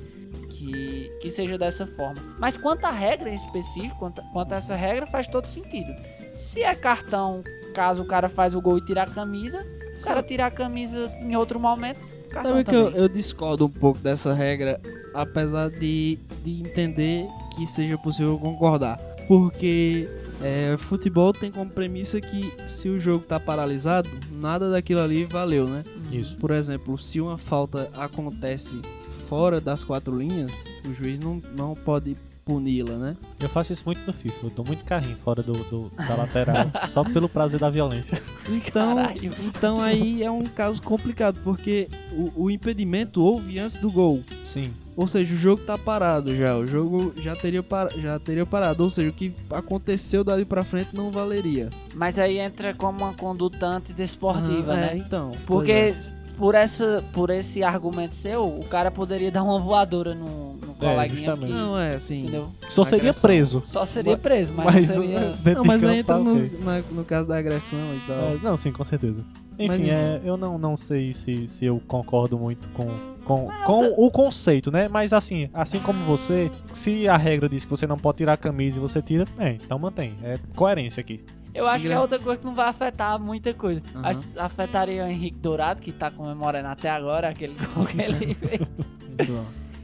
[0.50, 2.20] que, que seja dessa forma.
[2.38, 5.94] Mas quanto à regra em específico, quanto, quanto a essa regra, faz todo sentido.
[6.38, 7.42] Se é cartão,
[7.74, 9.58] caso o cara faz o gol e tira a camisa,
[9.98, 12.00] o cara tirar a camisa em outro momento,
[12.42, 14.80] Sabe que eu, eu discordo um pouco dessa regra,
[15.14, 18.98] apesar de, de entender que seja possível concordar.
[19.26, 20.08] Porque
[20.42, 25.66] é, futebol tem como premissa que se o jogo tá paralisado, nada daquilo ali valeu,
[25.66, 25.84] né?
[26.12, 26.36] Isso.
[26.36, 28.80] Por exemplo, se uma falta acontece
[29.10, 33.16] fora das quatro linhas, o juiz não, não pode puni-la, né?
[33.40, 34.46] Eu faço isso muito no FIFA.
[34.46, 38.22] Eu dou muito carrinho fora do, do- da lateral, só pelo prazer da violência.
[38.48, 39.30] Então, Caralho.
[39.44, 44.22] então aí é um caso complicado, porque o, o impedimento houve antes do gol.
[44.44, 44.72] Sim.
[44.96, 46.56] Ou seja, o jogo tá parado já.
[46.56, 47.88] O jogo já teria, par...
[47.92, 48.82] já teria parado.
[48.82, 51.68] Ou seja, o que aconteceu dali pra frente não valeria.
[51.94, 54.90] Mas aí entra como uma conduta antidesportiva, Ah, né?
[54.94, 55.32] É, então.
[55.46, 55.94] Porque
[56.38, 61.08] por, essa, por esse argumento seu, o cara poderia dar uma voadora no, no coleguinha
[61.16, 61.52] justamente.
[61.52, 62.22] aqui, Não, é assim.
[62.22, 62.48] entendeu?
[62.68, 63.28] Só seria Agressão.
[63.28, 63.62] preso.
[63.66, 65.20] Só seria preso, mas, Mas, não seria...
[65.20, 66.34] dentro Não, mas aí entra tá no,
[66.64, 68.16] na- no caso da agressão e tal.
[68.16, 69.22] É, não, sim, com certeza.
[69.58, 69.90] Enfim, Mas, enfim.
[69.90, 72.86] é, eu não, não sei se, se eu concordo muito com,
[73.26, 74.88] com, com o conceito, né?
[74.88, 78.36] Mas assim, assim como você, se a regra diz que você não pode tirar a
[78.36, 80.14] camisa e você tira, é, então mantém.
[80.22, 81.24] É coerência aqui.
[81.52, 83.82] Eu acho que é outra coisa que não vai afetar muita coisa.
[83.94, 84.02] Aham.
[84.02, 88.60] Mas afetaria o Henrique Dourado, que tá comemorando até agora aquele gol que ele fez.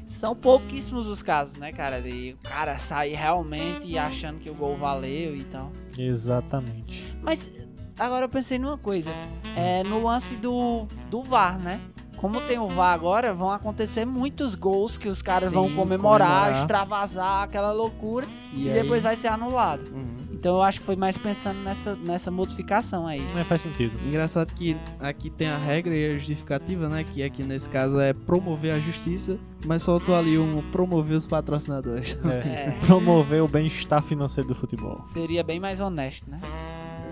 [0.06, 2.00] São pouquíssimos os casos, né, cara?
[2.00, 5.72] De o cara sair realmente achando que o gol valeu e tal.
[5.98, 7.12] Exatamente.
[7.22, 7.50] Mas
[7.98, 9.10] agora eu pensei numa coisa.
[9.56, 11.80] É no lance do, do VAR, né?
[12.22, 16.28] Como tem o VAR agora, vão acontecer muitos gols que os caras Sim, vão comemorar,
[16.44, 16.60] comemorar.
[16.62, 19.82] extravasar aquela loucura e, aí- depois vai ser anulado.
[19.92, 20.22] Uhum.
[20.32, 23.24] Então eu acho que foi mais pensando nessa, nessa modificação aí.
[23.36, 23.96] É, faz sentido.
[24.06, 27.04] Engraçado que aqui tem a regra e a justificativa, né?
[27.04, 32.16] Que aqui nesse caso é promover a justiça, mas faltou ali um promover os patrocinadores.
[32.24, 32.42] É.
[32.62, 35.00] É, Promover o bem-estar financeiro do futebol.
[35.12, 36.40] seria bem mais honesto, né?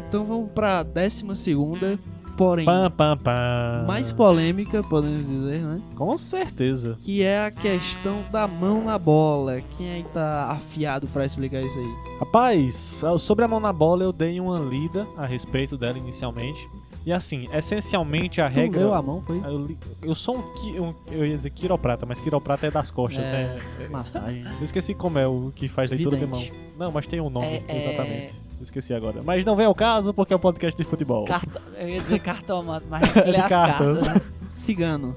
[0.08, 1.98] Então vamos pra décima segunda,
[2.37, 3.85] porém Pam, pam, pam.
[3.87, 5.81] mais polêmica, podemos dizer, né?
[5.97, 6.97] Com certeza.
[7.01, 9.61] Que é a questão da mão na bola.
[9.76, 11.95] Quem aí tá afiado pra explicar isso aí?
[12.18, 16.68] Rapaz, sobre a mão na bola eu dei uma lida a respeito dela inicialmente.
[17.07, 18.81] E assim, essencialmente a Tu regra.
[18.81, 19.41] leu a mão, foi?
[19.43, 22.91] Eu, li- eu sou um, qui- um- Eu ia dizer quiroprata, mas quiroprata é das
[22.91, 23.33] costas, É.
[23.78, 23.89] né?
[23.91, 24.45] Massagem.
[24.45, 26.45] Eu esqueci como é o que faz leitura Vidente.
[26.47, 26.61] de mão.
[26.78, 28.33] Não, mas tem um nome, É- é- exatamente.
[28.33, 29.22] Eu esqueci agora.
[29.24, 31.24] Mas não vem ao caso porque é um podcast de futebol.
[31.24, 31.61] Carto...
[31.78, 34.08] Eu ia dizer cartomante, mas ele é as cartas.
[34.08, 34.28] cartas.
[34.46, 35.16] Cigano.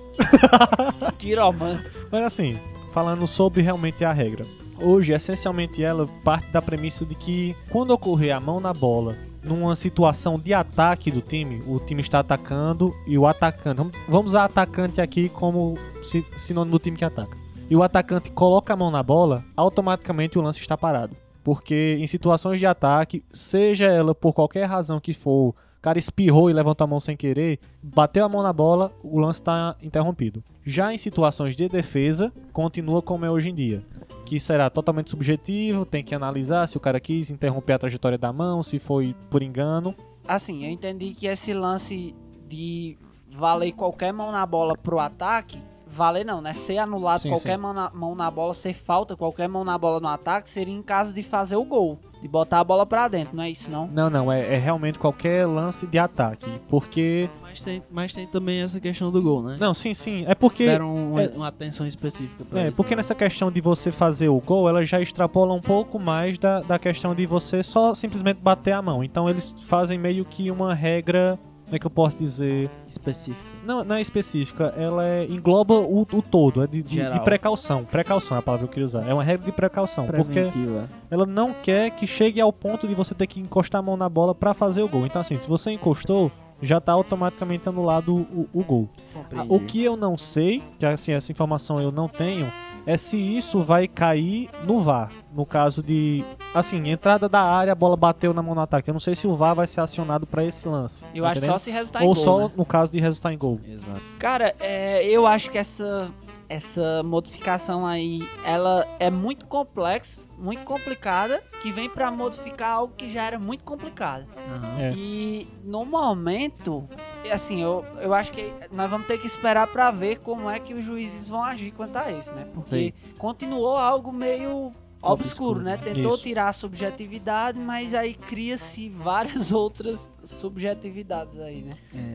[1.18, 1.84] Quiromante.
[2.12, 2.60] Mas assim,
[2.92, 4.46] falando sobre realmente a regra.
[4.82, 9.76] Hoje, essencialmente, ela parte da premissa de que quando ocorrer a mão na bola numa
[9.76, 13.78] situação de ataque do time, o time está atacando e o atacante.
[13.78, 17.38] Vamos, vamos usar atacante aqui como si- sinônimo do time que ataca.
[17.70, 21.16] E o atacante coloca a mão na bola, automaticamente o lance está parado.
[21.44, 26.50] Porque em situações de ataque, seja ela por qualquer razão que for, o cara espirrou
[26.50, 30.42] e levantou a mão sem querer, bateu a mão na bola, o lance está interrompido.
[30.66, 33.84] Já em situações de defesa, continua como é hoje em dia.
[34.26, 38.32] Que será totalmente subjetivo, tem que analisar se o cara quis interromper a trajetória da
[38.32, 39.94] mão, se foi por engano.
[40.26, 42.16] Assim, eu entendi que esse lance
[42.48, 42.98] de
[43.36, 45.58] valer qualquer mão na bola pro ataque,
[45.94, 46.52] valer não, né?
[46.54, 47.62] Ser anulado Sim, qualquer sim.
[47.62, 50.82] Mão, na, mão na bola, ser falta qualquer mão na bola no ataque, seria em
[50.82, 53.88] caso de fazer o gol, de botar a bola pra dentro, não é isso não?
[53.88, 56.50] Não, não, é, é realmente qualquer lance de ataque.
[56.68, 57.30] Porque.
[57.42, 59.58] Mas tem, mas tem também essa questão do gol, né?
[59.60, 60.26] Não, sim, sim.
[60.28, 60.66] É porque.
[60.66, 62.78] Deram um- é- uma atenção específica pra É, isso.
[62.78, 66.62] porque nessa questão de você fazer o gol, ela já extrapola um pouco mais da,
[66.62, 69.04] da questão de você só simplesmente bater a mão.
[69.04, 71.38] Então eles fazem meio que uma regra.
[71.74, 72.70] Como é que eu posso dizer?
[72.88, 73.50] Específica.
[73.66, 77.84] Não, não é específica, ela é- engloba o, o todo, é de, de- de precaução.
[77.84, 79.10] Precaução é a palavra que eu queria usar.
[79.10, 80.88] É uma regra de precaução, porque Preventiva.
[81.10, 84.08] ela não quer que chegue ao ponto de você ter que encostar a mão na
[84.08, 85.04] bola pra fazer o gol.
[85.08, 88.88] Então, assim, se você encostou, já tá automaticamente anulado o, o gol.
[89.12, 89.48] Compreendi.
[89.52, 92.46] O que eu não sei, que assim, essa informação eu não tenho,
[92.86, 95.10] é se isso vai cair no VAR.
[95.34, 96.24] No caso de,
[96.54, 98.90] assim, entrada da área, a bola bateu na mão no ataque.
[98.90, 101.06] Eu não sei se o VAR vai ser acionado pra esse lance.
[101.14, 101.52] Eu tá acho entendendo?
[101.54, 102.52] só se resultar em Ou gol, só né?
[102.56, 103.60] no caso de resultar em gol.
[103.68, 104.02] Exato.
[104.20, 106.10] Cara, é, eu acho que essa,
[106.50, 113.12] essa modificação aí, ela é muito complexa, muito complicada, que vem pra modificar algo que
[113.12, 114.26] já era muito complicado.
[114.50, 114.80] Aham.
[114.82, 114.94] É.
[114.96, 116.88] E no momento,
[117.32, 120.74] assim, eu, eu acho que nós vamos ter que esperar pra ver como é que
[120.74, 122.46] os juízes vão agir quanto a isso, né?
[122.54, 122.94] Porque Sei.
[123.18, 124.72] continuou algo meio
[125.02, 125.62] obscuro, Obscuro.
[125.64, 125.78] né?
[125.78, 126.24] Tentou Isso.
[126.24, 131.72] tirar a subjetividade, mas aí cria-se várias outras subjetividades aí, né?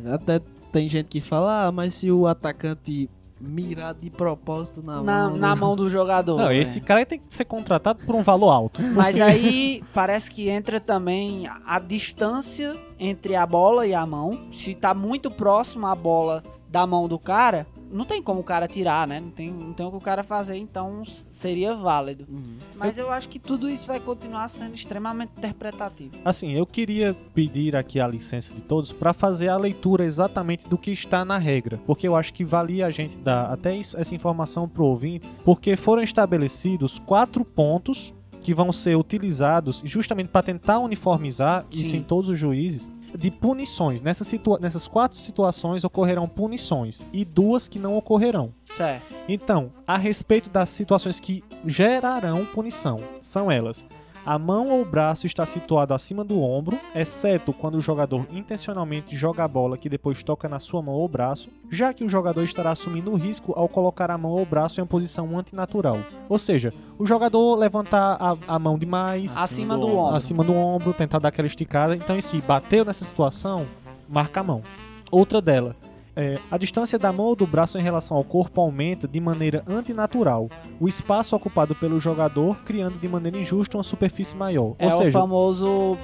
[0.07, 0.41] É, até
[0.73, 3.11] tem gente que fala, ah, mas se o atacante
[3.41, 5.37] mirar de propósito na, Na, mão...
[5.39, 6.37] na mão do jogador.
[6.39, 6.57] Não, né?
[6.57, 8.83] esse cara tem que ser contratado por um valor alto.
[8.83, 14.39] Mas aí parece que entra também a- a distância entre a bola e a mão.
[14.53, 18.67] Se tá muito próximo a bola da mão do cara, não tem como o cara
[18.69, 19.21] tirar, né?
[19.21, 22.25] Não tem, não tem o que o cara fazer, então seria válido.
[22.29, 22.57] Uhum.
[22.77, 26.13] Mas eu acho que tudo isso vai continuar sendo extremamente interpretativo.
[26.25, 30.77] Assim, eu queria pedir aqui a licença de todos para fazer a leitura exatamente do
[30.79, 34.15] que está na regra, porque eu acho que valia a gente dar até isso- essa
[34.15, 40.79] informação pro ouvinte, porque foram estabelecidos quatro pontos que vão ser utilizados justamente para tentar
[40.79, 41.97] uniformizar isso Sim.
[41.99, 44.01] em todos os juízes de punições.
[44.01, 48.53] Nessa situa nessas quatro situações ocorrerão punições e duas que não ocorrerão.
[48.77, 49.15] Certo.
[49.29, 53.87] Então, a respeito das situações que gerarão punição, são elas:
[54.29, 59.17] a mão ou o braço está situado acima do ombro, exceto quando o jogador intencionalmente
[59.17, 62.43] joga a bola que depois toca na sua mão ou braço, já que o jogador
[62.43, 65.97] estará assumindo o risco ao colocar a mão ou o braço em uma posição antinatural.
[66.29, 70.15] Ou seja, o jogador levantar a, a mão demais, Acima do ombro.
[70.15, 71.97] acima do ombro, tentar dar aquela esticada.
[71.97, 73.65] Então, e se bateu nessa situação,
[74.07, 74.63] marca a mão.
[75.11, 75.75] Outra dela.
[76.19, 79.63] É, a distância da mão ou do braço em relação ao corpo aumenta de maneira
[79.69, 80.51] antinatural.
[80.81, 84.75] O espaço ocupado pelo jogador criando de maneira injusta uma superfície maior.
[84.81, 85.97] É ou o seja, famoso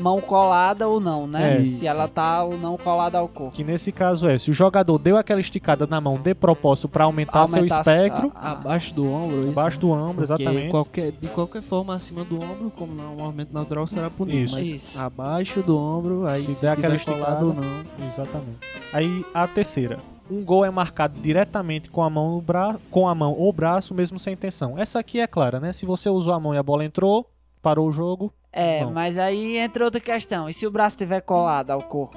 [0.00, 1.58] mão colada ou não, né?
[1.58, 1.86] É, Se isso.
[1.86, 3.52] ela tá ou não colada ao corpo.
[3.52, 7.04] que nesse caso é, se o jogador deu aquela esticada na mão de propósito para
[7.04, 9.80] aumentar, seu Aumentar espectro, a- Abaixo do ombro, isso, abaixo né?
[9.80, 10.70] do ombro, Porque exatamente.
[10.70, 14.38] Qualquer, de qualquer forma, acima do ombro, como não é um movimento natural, será punido.
[14.44, 14.54] Isso.
[14.56, 14.98] Mas Isso.
[14.98, 17.44] abaixo do ombro, aí Se se, der aquela esticada.
[17.44, 17.82] ou não.
[18.06, 18.58] Exatamente.
[18.92, 19.98] Aí a terceira.
[20.30, 22.76] Um gol é marcado diretamente com a mão no bra...
[22.90, 24.78] com a mão ou braço, mesmo sem intenção.
[24.78, 25.70] Essa aqui é clara, né?
[25.70, 27.28] Se você usou a mão e a bola entrou,
[27.60, 28.32] parou o jogo.
[28.56, 28.92] É, Bom.
[28.92, 30.48] mas aí entra outra questão.
[30.48, 32.16] E se o braço estiver colado ao corpo?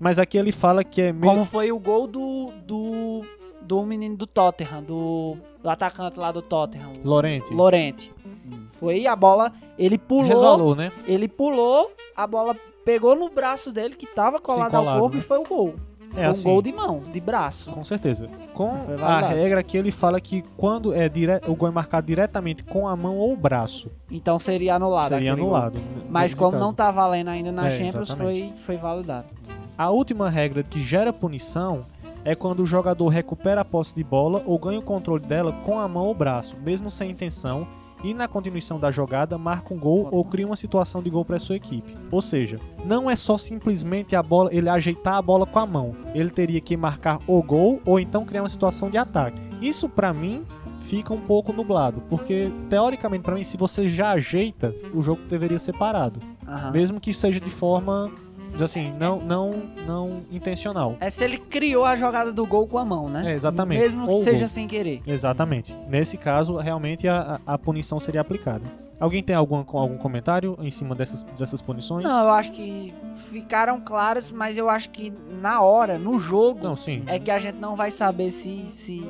[0.00, 1.24] Mas aqui ele fala que é meio...
[1.24, 3.22] Como foi o gol do, do,
[3.60, 6.90] do menino do Tottenham, do, do atacante lá do Tottenham.
[7.04, 7.52] Lorente.
[7.52, 8.12] Lorente.
[8.72, 10.90] Foi a bola, ele pulou, Resvalou, né?
[11.06, 15.22] ele pulou, a bola pegou no braço dele, que tava colado, colado, ao corpo, né?
[15.22, 15.74] e foi o gol.
[16.16, 16.48] É foi assim.
[16.48, 17.70] um gol de mão, de braço.
[17.70, 18.28] Com certeza.
[18.52, 18.70] Com
[19.02, 21.40] a regra que ele fala que quando é dire...
[21.46, 25.08] o gol é marcado diretamente com a mão ou o braço, Então seria anulado.
[25.08, 25.78] seria anulado.
[26.08, 26.64] Mas nesse como caso.
[26.64, 29.26] não tá valendo ainda na É, Champions, foi, foi validado.
[29.76, 31.80] A última regra que gera punição
[32.24, 35.78] é quando o jogador recupera a posse de bola ou ganha o controle dela com
[35.78, 37.66] a mão ou braço, mesmo sem intenção,
[38.04, 41.38] e na continuação da jogada marca um gol ou cria uma situação de gol para
[41.38, 41.96] sua equipe.
[42.10, 45.96] Ou seja, não é só simplesmente a bola, ele ajeitar a bola com a mão.
[46.14, 49.40] Ele teria que marcar o gol ou então criar uma situação de ataque.
[49.60, 50.44] Isso para mim
[50.80, 55.58] fica um pouco nublado, porque teoricamente para mim se você já ajeita, o jogo deveria
[55.58, 56.72] ser parado, Aham.
[56.72, 58.12] mesmo que seja de forma
[58.62, 60.96] assim, não não não intencional.
[61.00, 63.32] É se ele criou a jogada do gol com a mão, né?
[63.32, 63.80] É, exatamente.
[63.80, 64.48] Mesmo que Ou seja gol.
[64.48, 65.00] sem querer.
[65.06, 65.76] Exatamente.
[65.88, 68.62] Nesse caso, realmente a, a punição seria aplicada.
[69.00, 72.04] Alguém tem algum, algum comentário em cima dessas, dessas punições?
[72.04, 72.94] Não, eu acho que
[73.30, 77.02] ficaram claras, mas eu acho que na hora, no jogo, Não, sim.
[77.06, 78.64] é que a gente não vai saber se.
[78.66, 79.06] se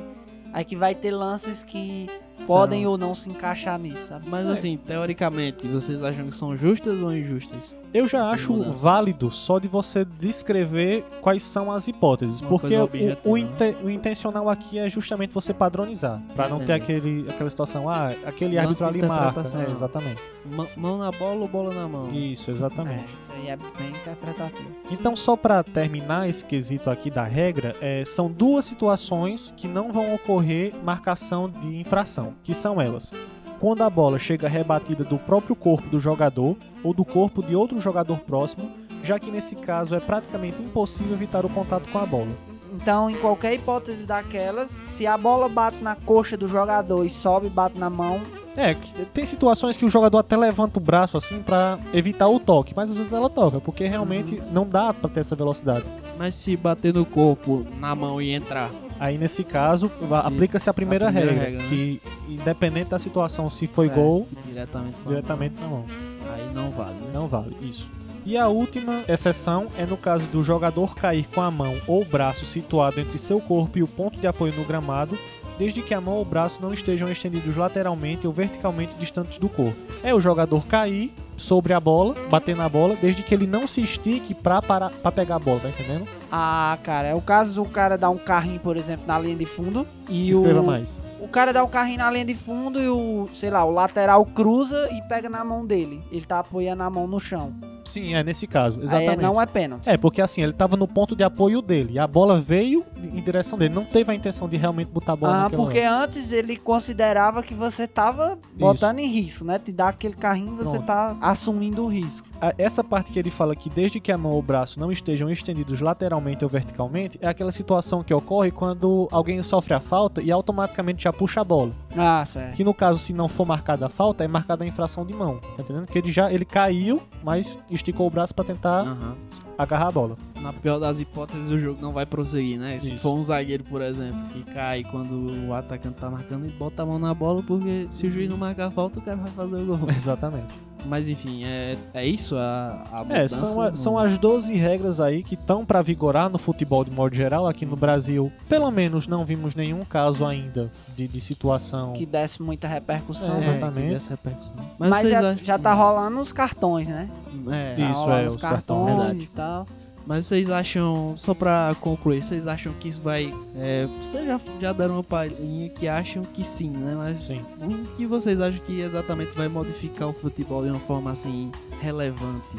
[0.53, 2.09] é que vai ter lances que
[2.47, 4.27] podem ou não se encaixar nisso, sabe?
[4.29, 7.77] Mas assim, teoricamente, vocês acham que são justas ou injustas?
[7.93, 8.81] Eu já acho mudanças.
[8.81, 12.89] válido só de você descrever quais são as hipóteses, Uma porque o,
[13.23, 13.41] o, né?
[13.41, 18.11] inte- o intencional aqui é justamente você padronizar, Pra não ter aquele, aquela situação, ah,
[18.25, 19.41] aquele árbitro ali marca.
[19.41, 20.21] É, exatamente.
[20.45, 22.09] Mão- Mão na bola ou bola na mão?
[22.11, 23.05] Isso, É, exatamente.
[23.05, 24.69] isso aí é bem interpretativo.
[24.91, 29.91] Então, só pra terminar esse quesito aqui da regra, é, são duas situações que não
[29.91, 33.13] vão ocorrer marcação de infração, que são elas.
[33.59, 37.79] Quando a bola chega rebatida do próprio corpo do jogador ou do corpo de outro
[37.79, 38.69] jogador próximo,
[39.01, 42.31] já que nesse caso é praticamente impossível evitar o contato com a bola.
[42.73, 47.47] Então, em qualquer hipótese daquelas, se a bola bate na coxa do jogador e sobe
[47.47, 48.19] e bate na mão,
[48.57, 52.39] É, que tem situações que o jogador até levanta o braço assim pra evitar o
[52.39, 55.85] toque, mas às vezes ela toca, porque realmente não dá pra ter essa velocidade.
[56.17, 58.69] Mas se bater no corpo, na mão e entrar?
[58.99, 59.91] Aí nesse caso,
[60.23, 61.69] aplica-se a primeira, a primeira regra, regra, né?
[61.69, 65.85] que independente da situação, se foi gol, Diretamente diretamente na mão.
[66.33, 67.09] Aí não vale, né?
[67.13, 67.89] Não vale, isso.
[68.25, 72.05] E a última exceção é no caso do jogador cair com a mão ou o
[72.05, 75.17] braço situado entre seu corpo e o ponto de apoio no gramado,
[75.59, 79.47] desde que a mão ou o braço não estejam estendidos lateralmente ou verticalmente distantes do
[79.47, 79.79] corpo.
[80.03, 83.81] É o jogador cair sobre a bola, bater na bola, desde que ele não se
[83.81, 86.07] estique pra, parar, pra pegar a bola, tá entendendo?
[86.31, 89.45] ah, cara, é o caso do cara dar um carrinho, por exemplo, na linha de
[89.45, 90.99] fundo e Escreva o mais.
[91.19, 94.25] o cara dá um carrinho na linha de fundo e o, sei lá, o lateral
[94.25, 96.01] cruza e pega na mão dele.
[96.11, 97.53] Ele tá apoiando a mão no chão.
[97.95, 99.21] Sim, é nesse caso, Aí exatamente.
[99.21, 99.87] não é pênalti.
[99.89, 103.21] É, porque assim, ele tava no ponto de apoio dele, e a bola veio em
[103.21, 106.57] direção dele, não teve a intenção de realmente botar a bola Ah, porque antes ele
[106.57, 109.57] considerava que você tava botando em risco, né?
[109.57, 110.85] Te dar aquele carrinho, você Pronto.
[110.85, 112.27] tá assumindo o risco.
[112.57, 115.29] Essa parte que ele fala que desde que a mão ou o braço não estejam
[115.29, 120.31] estendidos lateralmente ou verticalmente, é aquela situação que ocorre quando alguém sofre a falta e
[120.31, 121.71] automaticamente já puxa a bola.
[121.97, 122.55] Ah, certo.
[122.55, 125.39] Que no caso, se não for marcada a falta, é marcada a infração de mão.
[125.55, 125.87] Tá entendendo?
[125.87, 129.15] Que ele já ele caiu, mas esticou o braço pra tentar Aham.
[129.57, 130.17] agarrar a bola.
[130.41, 132.79] Na pior das hipóteses, o jogo não vai prosseguir, né?
[132.79, 133.03] Se Isso.
[133.03, 136.85] for um zagueiro, por exemplo, que cai quando o atacante tá marcando, ele bota a
[136.85, 139.55] mão na bola, porque se o juiz não marcar a falta, o cara vai fazer
[139.57, 139.79] o gol.
[139.95, 140.53] Exatamente.
[140.87, 143.45] Mas enfim, é, é isso a, a É, mudança?
[143.45, 147.15] são, a- são as 12 regras aí que estão pra vigorar no futebol de modo
[147.15, 148.31] geral aqui no Brasil.
[148.47, 151.93] Pelo menos não vimos nenhum caso ainda de, de situação.
[151.93, 153.37] Que desse muita repercussão.
[153.37, 153.49] É, né?
[153.49, 153.87] exatamente.
[153.87, 154.57] que desse repercussão.
[154.77, 155.37] Mas, Mas já, acham...
[155.43, 157.09] já tá rolando os cartões, né?
[157.51, 158.95] É, Tá Isso, rolando é, os os cartões.
[158.95, 159.67] cartões e tal.
[160.05, 163.33] Mas vocês acham, só pra concluir, vocês acham que isso vai.
[163.57, 166.93] É, vocês já, já deram uma palhinha que acham que sim, né?
[166.95, 167.41] Mas Sim.
[167.59, 171.51] o que vocês acham que exatamente vai modificar o futebol de uma forma assim
[171.81, 172.55] relevante?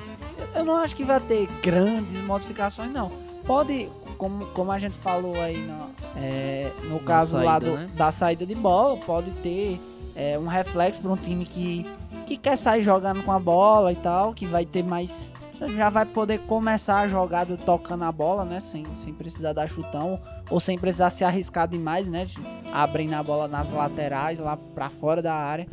[0.54, 3.10] Eu não acho que vai ter grandes modificações, não.
[3.46, 3.88] Pode,
[4.18, 7.88] como, como a gente falou aí no, é, no caso lá saída, do- né?
[7.94, 9.80] da saída de bola, pode ter
[10.16, 11.86] é, um reflexo para um time que,
[12.26, 15.30] que quer sair jogando com a bola e tal, que vai ter mais.
[15.76, 18.60] Já vai poder começar a jogada tocando a bola, né?
[18.60, 22.24] Sem, sem precisar dar chutão, ou sem precisar se arriscar demais, né?
[22.26, 22.36] de-
[22.72, 25.66] Abrindo a bola nas laterais, lá pra fora da área.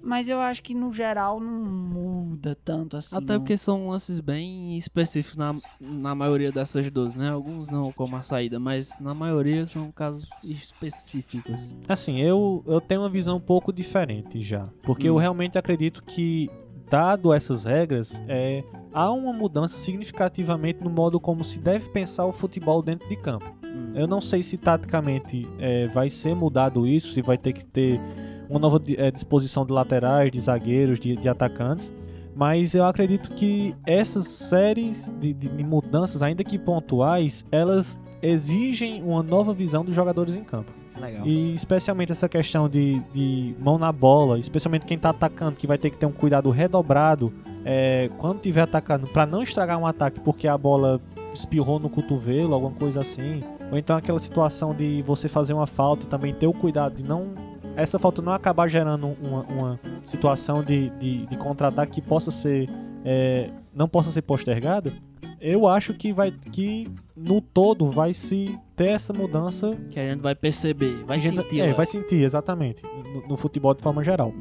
[0.00, 3.16] Mas eu acho que no geral não muda tanto assim.
[3.16, 3.40] Até não.
[3.40, 7.30] porque são lances bem específicos na, na maioria dessas 12, né?
[7.30, 11.76] Alguns não como a saída, mas na maioria são casos específicos.
[11.88, 14.68] Assim, eu, eu tenho uma visão um pouco diferente já.
[14.82, 15.14] Porque Hum.
[15.14, 16.48] eu realmente acredito que,
[16.90, 18.62] dado essas regras, é,
[18.92, 23.46] há uma mudança significativamente no modo como se deve pensar o futebol dentro de campo.
[23.64, 23.92] Hum.
[23.94, 28.00] Eu não sei se taticamente é, vai ser mudado isso, se vai ter que ter
[28.48, 31.92] uma nova é, disposição de laterais, de zagueiros, de, de atacantes.
[32.34, 39.02] Mas eu acredito que essas séries de, de- de mudanças, ainda que pontuais, elas exigem
[39.02, 40.72] uma nova visão dos jogadores em campo.
[41.00, 41.26] Legal.
[41.26, 45.78] E especialmente essa questão de, de mão na bola, especialmente quem tá atacando, que vai
[45.78, 47.32] ter que ter um cuidado redobrado
[47.64, 51.00] é, quando tiver atacando, para não estragar um ataque porque a bola
[51.34, 53.42] espirrou no cotovelo, alguma coisa assim.
[53.70, 57.04] Ou então aquela situação de você fazer uma falta e também ter o cuidado de
[57.04, 57.32] não.
[57.76, 62.68] Essa falta não acabar gerando uma, uma situação de, de, de contra-ataque que possa ser.
[63.04, 64.92] é, não possa ser postergada.
[65.40, 70.22] Eu acho que vai que no todo vai se ter essa mudança Que a gente
[70.22, 71.60] vai perceber, vai gente sentir.
[71.60, 71.74] É, lá.
[71.74, 72.82] vai sentir, exatamente.
[73.12, 74.32] No, no futebol de forma geral.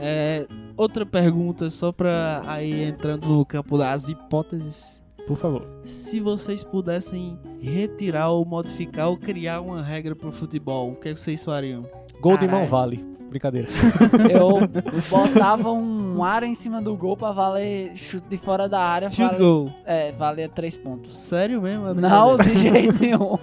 [0.00, 5.04] É, outra pergunta, só pra aí entrando no campo das hipóteses.
[5.26, 5.66] Por favor.
[5.84, 11.14] Se vocês pudessem retirar ou modificar ou criar uma regra pro futebol, o que, é
[11.14, 11.86] que vocês fariam?
[12.28, 13.04] Gol de mão vale.
[13.28, 13.66] Brincadeira.
[14.30, 14.60] Eu
[15.10, 19.10] botava um ar em cima do gol pra valer chute de fora da área.
[19.10, 19.70] Field vale- goal.
[19.84, 21.14] É, valia três pontos.
[21.16, 21.88] Sério mesmo?
[21.88, 23.36] É Não, de jeito nenhum.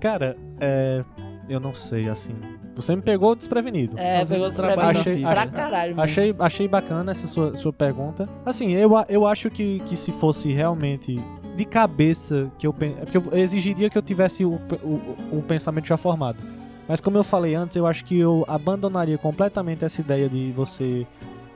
[0.00, 1.04] Cara, é.
[1.48, 2.34] Eu não sei, assim.
[2.74, 3.96] Você me pegou desprevenido.
[3.96, 5.88] É, Fazendo pegou da Achei- pra caralho.
[5.90, 6.02] mesmo.
[6.02, 8.28] Achei, achei bacana essa sua, sua pergunta.
[8.44, 11.22] Assim, eu, eu acho que, que se fosse realmente
[11.54, 15.86] de cabeça, que eu, é porque eu exigiria que eu tivesse o, o, o pensamento
[15.86, 16.36] já formado.
[16.88, 21.06] Mas como eu falei antes, eu acho que eu abandonaria completamente essa ideia de você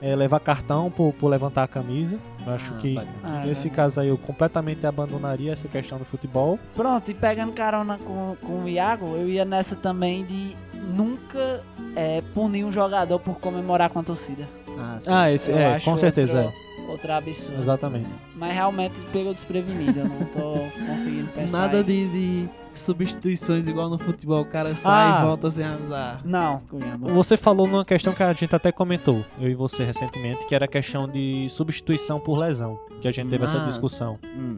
[0.02, 2.18] é, levar cartão por, por levantar a camisa.
[2.46, 2.98] Eu acho Ah, que.
[3.22, 3.70] Ah, nesse é.
[3.70, 6.58] caso aí eu completamente abandonaria essa questão do futebol.
[6.74, 11.62] Pronto, e pegando carona com, com o Iago, eu ia nessa também de nunca
[11.94, 14.48] é, punir um jogador por comemorar com a torcida.
[14.78, 15.10] Ah, sim.
[15.12, 16.56] Ah, esse, Eu é, com certeza, outro,
[16.90, 17.60] Outro absurdo.
[17.60, 18.08] Exatamente.
[18.36, 20.52] Mas realmente pegou desprevenido, eu não tô
[20.86, 21.58] conseguindo pensar.
[21.58, 25.20] Nada de, de substituições igual no futebol, o cara sai Ah.
[25.22, 26.20] e volta sem avisar.
[26.24, 26.62] Não.
[27.14, 30.64] Você falou numa questão que a gente até comentou, eu e você recentemente, que era
[30.64, 33.64] a questão de substituição por lesão, que a gente teve essa Ah.
[33.66, 34.18] discussão.
[34.24, 34.56] Hum.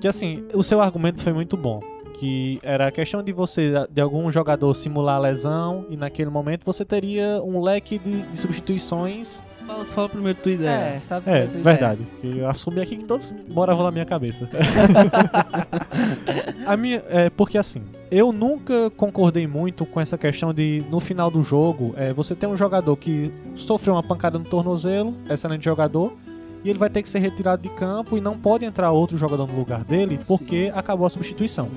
[0.00, 1.80] Que assim, o seu argumento foi muito bom.
[2.14, 6.64] Que era a questão de você, de algum jogador simular a lesão, e naquele momento
[6.64, 9.42] você teria um leque de, de substituições.
[9.72, 10.70] Fala, fala primeiro tua ideia.
[10.70, 11.62] É, sabe É, ideia.
[11.62, 12.02] verdade.
[12.20, 14.48] Que Eu assumi aqui que todos moravam na minha cabeça.
[16.66, 21.30] a minha, é, porque assim, eu nunca concordei muito com essa questão de, no final
[21.30, 26.12] do jogo, é, você tem um jogador que sofreu uma pancada no tornozelo, excelente jogador,
[26.64, 29.46] e ele vai ter que ser retirado de campo e não pode entrar outro jogador
[29.46, 30.36] no lugar dele Sim.
[30.36, 31.68] porque acabou a substituição.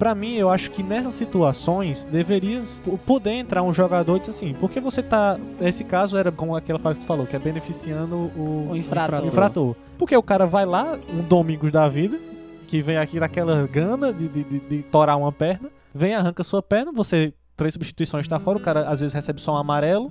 [0.00, 2.62] Pra mim, eu acho que nessas situações deveria
[3.04, 5.38] poder entrar um jogador e dizer assim, porque você tá.
[5.60, 9.26] Nesse caso era como aquela frase que você falou, que é beneficiando o, O infrator.
[9.26, 9.76] infrator.
[9.98, 12.18] Porque o cara vai lá, um Domingos da vida,
[12.66, 16.62] que vem aqui naquela gana de, de, de, de torar uma perna, vem, arranca sua
[16.62, 17.34] perna, você.
[17.54, 20.10] Três substituições tá fora, o cara às vezes recebe só um amarelo,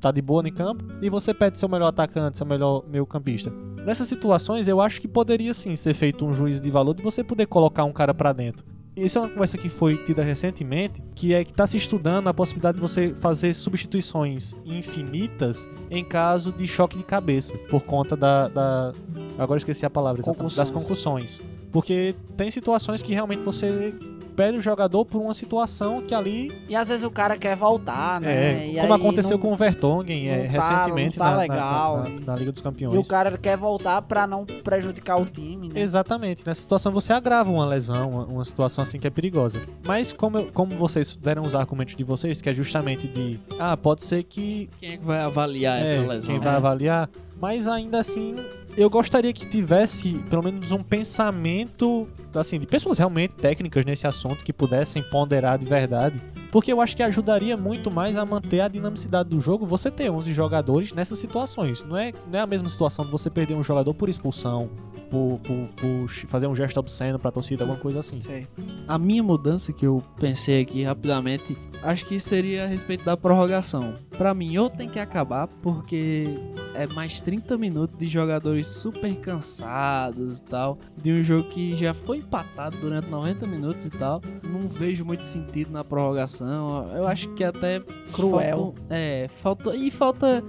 [0.00, 3.52] tá de boa no campo, e você pede seu melhor atacante, seu melhor meio campista.
[3.84, 7.24] Nessas situações, eu acho que poderia sim ser feito um juízo de valor de você
[7.24, 8.64] poder colocar um cara pra dentro.
[8.96, 12.34] Isso é uma conversa que foi tida recentemente, que é que está se estudando a
[12.34, 18.48] possibilidade de você fazer substituições infinitas em caso de choque de cabeça, por conta da.
[18.48, 18.92] da-
[19.38, 21.42] agora esqueci a palavra, exatamente, das concussões.
[21.72, 23.92] Porque tem situações que realmente você
[24.34, 28.20] perde o jogador por uma situação que ali E às vezes o cara quer voltar,
[28.20, 28.32] né?
[28.64, 31.36] é, E como aí aconteceu não- com o Vertonghen é, tá- recentemente não tá na,
[31.38, 31.96] legal.
[31.98, 33.06] na- na- na Liga dos E Campeões.
[33.06, 35.80] o cara quer voltar pra não prejudicar o time, né?
[35.80, 36.46] Exatamente.
[36.46, 39.60] Nessa situação você agrava uma lesão, uma, uma situação assim que é perigosa.
[39.86, 43.76] Mas como, eu- como vocês deram os argumentos de vocês, que é justamente de ah,
[43.76, 46.34] pode ser que Quem é que vai avaliar essa é, lesão?
[46.34, 46.56] quem vai né?
[46.58, 47.08] avaliar,
[47.40, 48.36] mas ainda assim
[48.76, 54.44] eu gostaria que tivesse pelo menos um pensamento assim de pessoas realmente técnicas nesse assunto
[54.44, 56.20] que pudessem ponderar de verdade,
[56.50, 59.66] porque eu acho que ajudaria muito mais a manter a dinamicidade do jogo.
[59.66, 63.30] Você ter 11 jogadores nessas situações, não é, não é a mesma situação de você
[63.30, 64.68] perder um jogador por expulsão,
[65.14, 68.20] por, por, por fazer um gesto obsceno pra torcida, alguma coisa assim.
[68.20, 68.48] Sei.
[68.88, 73.94] A minha mudança que eu pensei aqui rapidamente, acho que seria a respeito da prorrogação.
[74.18, 76.26] Pra mim, ou tem que acabar, porque
[76.74, 81.94] é mais 30 minutos de jogadores super cansados e tal, de um jogo que já
[81.94, 84.20] foi empatado durante 90 minutos e tal.
[84.42, 86.88] Não vejo muito sentido na prorrogação.
[86.92, 87.80] Eu acho que até
[88.12, 88.56] Cruel.
[88.56, 90.42] falta- é, falta e falta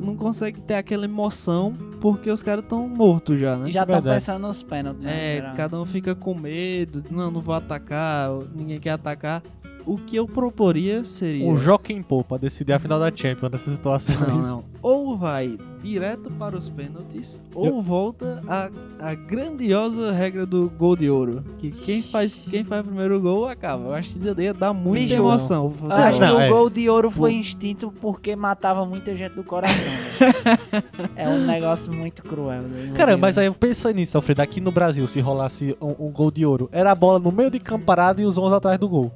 [0.00, 3.68] não consegue ter aquela emoção porque os caras estão mortos já, né?
[3.68, 4.16] E já estão Verdade.
[4.16, 5.12] pensando nos pênaltis, né?
[5.12, 5.54] É, geral.
[5.56, 9.42] cada um fica com medo, não, não vou atacar, ninguém quer atacar.
[9.84, 11.46] O que eu proporia seria.
[11.46, 14.18] Um Joaquim Pô pra decidir a final da Champions nessas situações.
[14.20, 14.64] Não, não.
[14.82, 15.56] Ou vai
[15.86, 21.70] direto para os pênaltis ou volta a, a grandiosa regra do gol de ouro, que
[21.70, 23.84] quem faz quem faz primeiro gol acaba.
[23.84, 25.72] Eu acho que ia dar muita Bicho, emoção.
[25.80, 26.26] Eu acho que.
[26.26, 26.48] Não, o é.
[26.48, 29.76] gol de ouro foi instinto porque matava muita gente do coração.
[29.76, 30.84] velho.
[31.14, 32.62] é um negócio muito cruel.
[32.62, 32.92] né?
[32.94, 34.42] Cara, mas aí pensa nisso, Alfredo.
[34.42, 37.50] Aqui no Brasil, se rolasse um, um gol de ouro, era a bola no meio
[37.50, 39.12] de campo parado e os 11 atrás do gol.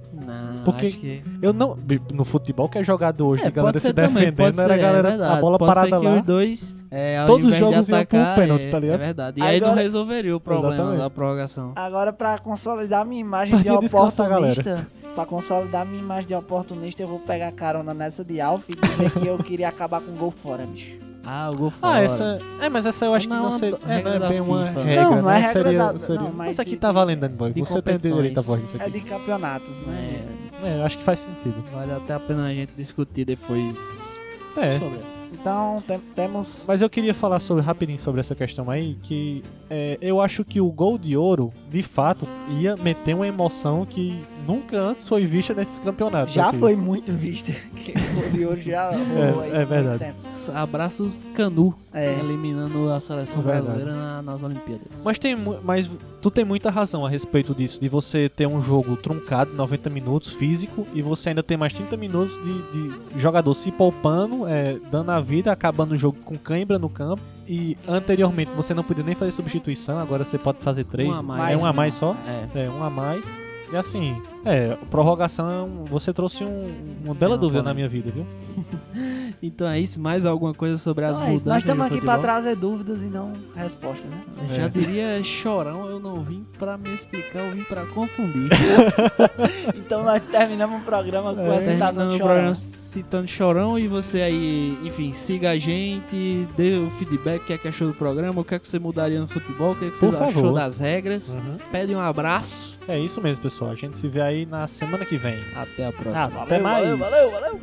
[0.60, 1.22] Não, Porque acho que...
[1.42, 1.76] Eu não.
[2.12, 4.60] No futebol que é jogado hoje, É, de galera pode se ser também, defendendo, pode
[4.60, 6.16] era a galera, é a bola pode parada ser que lá.
[6.16, 9.00] os dois, é, Todos os jogos iam pro pênalti, é, tá ligado?
[9.00, 9.40] É verdade.
[9.40, 10.98] E aí não Agora- resolveria o problema Exatamente.
[11.00, 11.72] da prorrogação.
[11.76, 17.18] Agora, pra consolidar minha imagem de oportunista, pra consolidar minha imagem de oportunista, eu vou
[17.20, 20.64] pegar carona nessa de Alf e dizer que eu queria acabar com o gol fora,
[20.66, 20.98] bicho.
[21.24, 21.96] Ah, o gol fora.
[21.96, 22.40] Ah, essa.
[22.62, 23.78] É, mas essa eu acho que Não, não, a seria.
[23.86, 24.82] É, não é bem uma FIFA.
[24.82, 25.02] regra.
[25.04, 25.46] Não, não é né?
[25.46, 26.20] regra seria, da- seria...
[26.22, 27.52] não, mas Isso aqui de- tá valendo, Danboy.
[27.52, 28.90] de Você tem direito a voz disso É aqui.
[28.92, 29.92] de campeonatos, né?
[30.26, 31.62] É, É, eu acho que faz sentido.
[31.72, 34.18] vale até a pena a gente discutir depois
[34.56, 34.78] É.
[34.78, 35.00] sobre.
[35.32, 36.64] Então, tem- temos.
[36.66, 40.60] Mas eu queria falar sobre, rapidinho sobre essa questão aí, que é, eu acho que
[40.60, 42.26] o gol de ouro, de fato,
[42.58, 46.34] ia meter uma emoção que nunca antes foi vista nesses campeonatos.
[46.34, 46.58] Já aqui.
[46.58, 47.52] foi muito visto.
[47.74, 50.14] que o gol de hoje já rolou aí é verdade.
[50.54, 52.18] Abraços Canu, É.
[52.18, 53.66] eliminando a seleção Verdade.
[53.66, 55.02] brasileira na- nas Olimpíadas.
[55.04, 58.96] Mas, tem, mas tu tem muita razão a respeito disso, de você ter um jogo
[58.96, 63.70] truncado, 90 minutos, físico, e você ainda tem mais 30 minutos de, de jogador se
[63.70, 67.22] poupando, é, dando a vida, acabando o jogo com cãibra no campo.
[67.48, 71.08] E anteriormente você não podia nem fazer substituição, agora você pode fazer três.
[71.08, 71.52] Um a mais.
[71.54, 72.14] é um a mais só?
[72.54, 72.66] É.
[72.66, 73.32] É, um a mais.
[73.72, 76.72] E assim, é, prorrogação, você trouxe um-
[77.04, 78.26] uma bela É, uma dúvida na minha vida, viu?
[79.42, 82.18] Então é isso, mais alguma coisa sobre as Então é mudanças Nós estamos aqui pra
[82.18, 84.20] trazer dúvidas e não respostas, né?
[84.50, 84.68] Eu Já É.
[84.68, 88.50] diria chorão, eu não vim pra me explicar, eu vim pra confundir.
[89.76, 92.26] Então nós terminamos o programa com É, essa citação de o chorão.
[92.26, 97.52] programa citando chorão e você aí, enfim, siga a gente, dê o feedback, o que
[97.54, 99.86] é que achou do programa, o que é que você mudaria no futebol, o que
[99.86, 100.52] é que você Por achou favor.
[100.54, 101.36] das regras.
[101.36, 101.56] Uhum.
[101.72, 103.70] Pede um abraço, É isso mesmo, pessoal.
[103.70, 105.38] A gente se vê aí na semana que vem.
[105.54, 106.42] até a próxima.
[106.42, 106.98] Até mais.
[106.98, 107.60] valeu, valeu.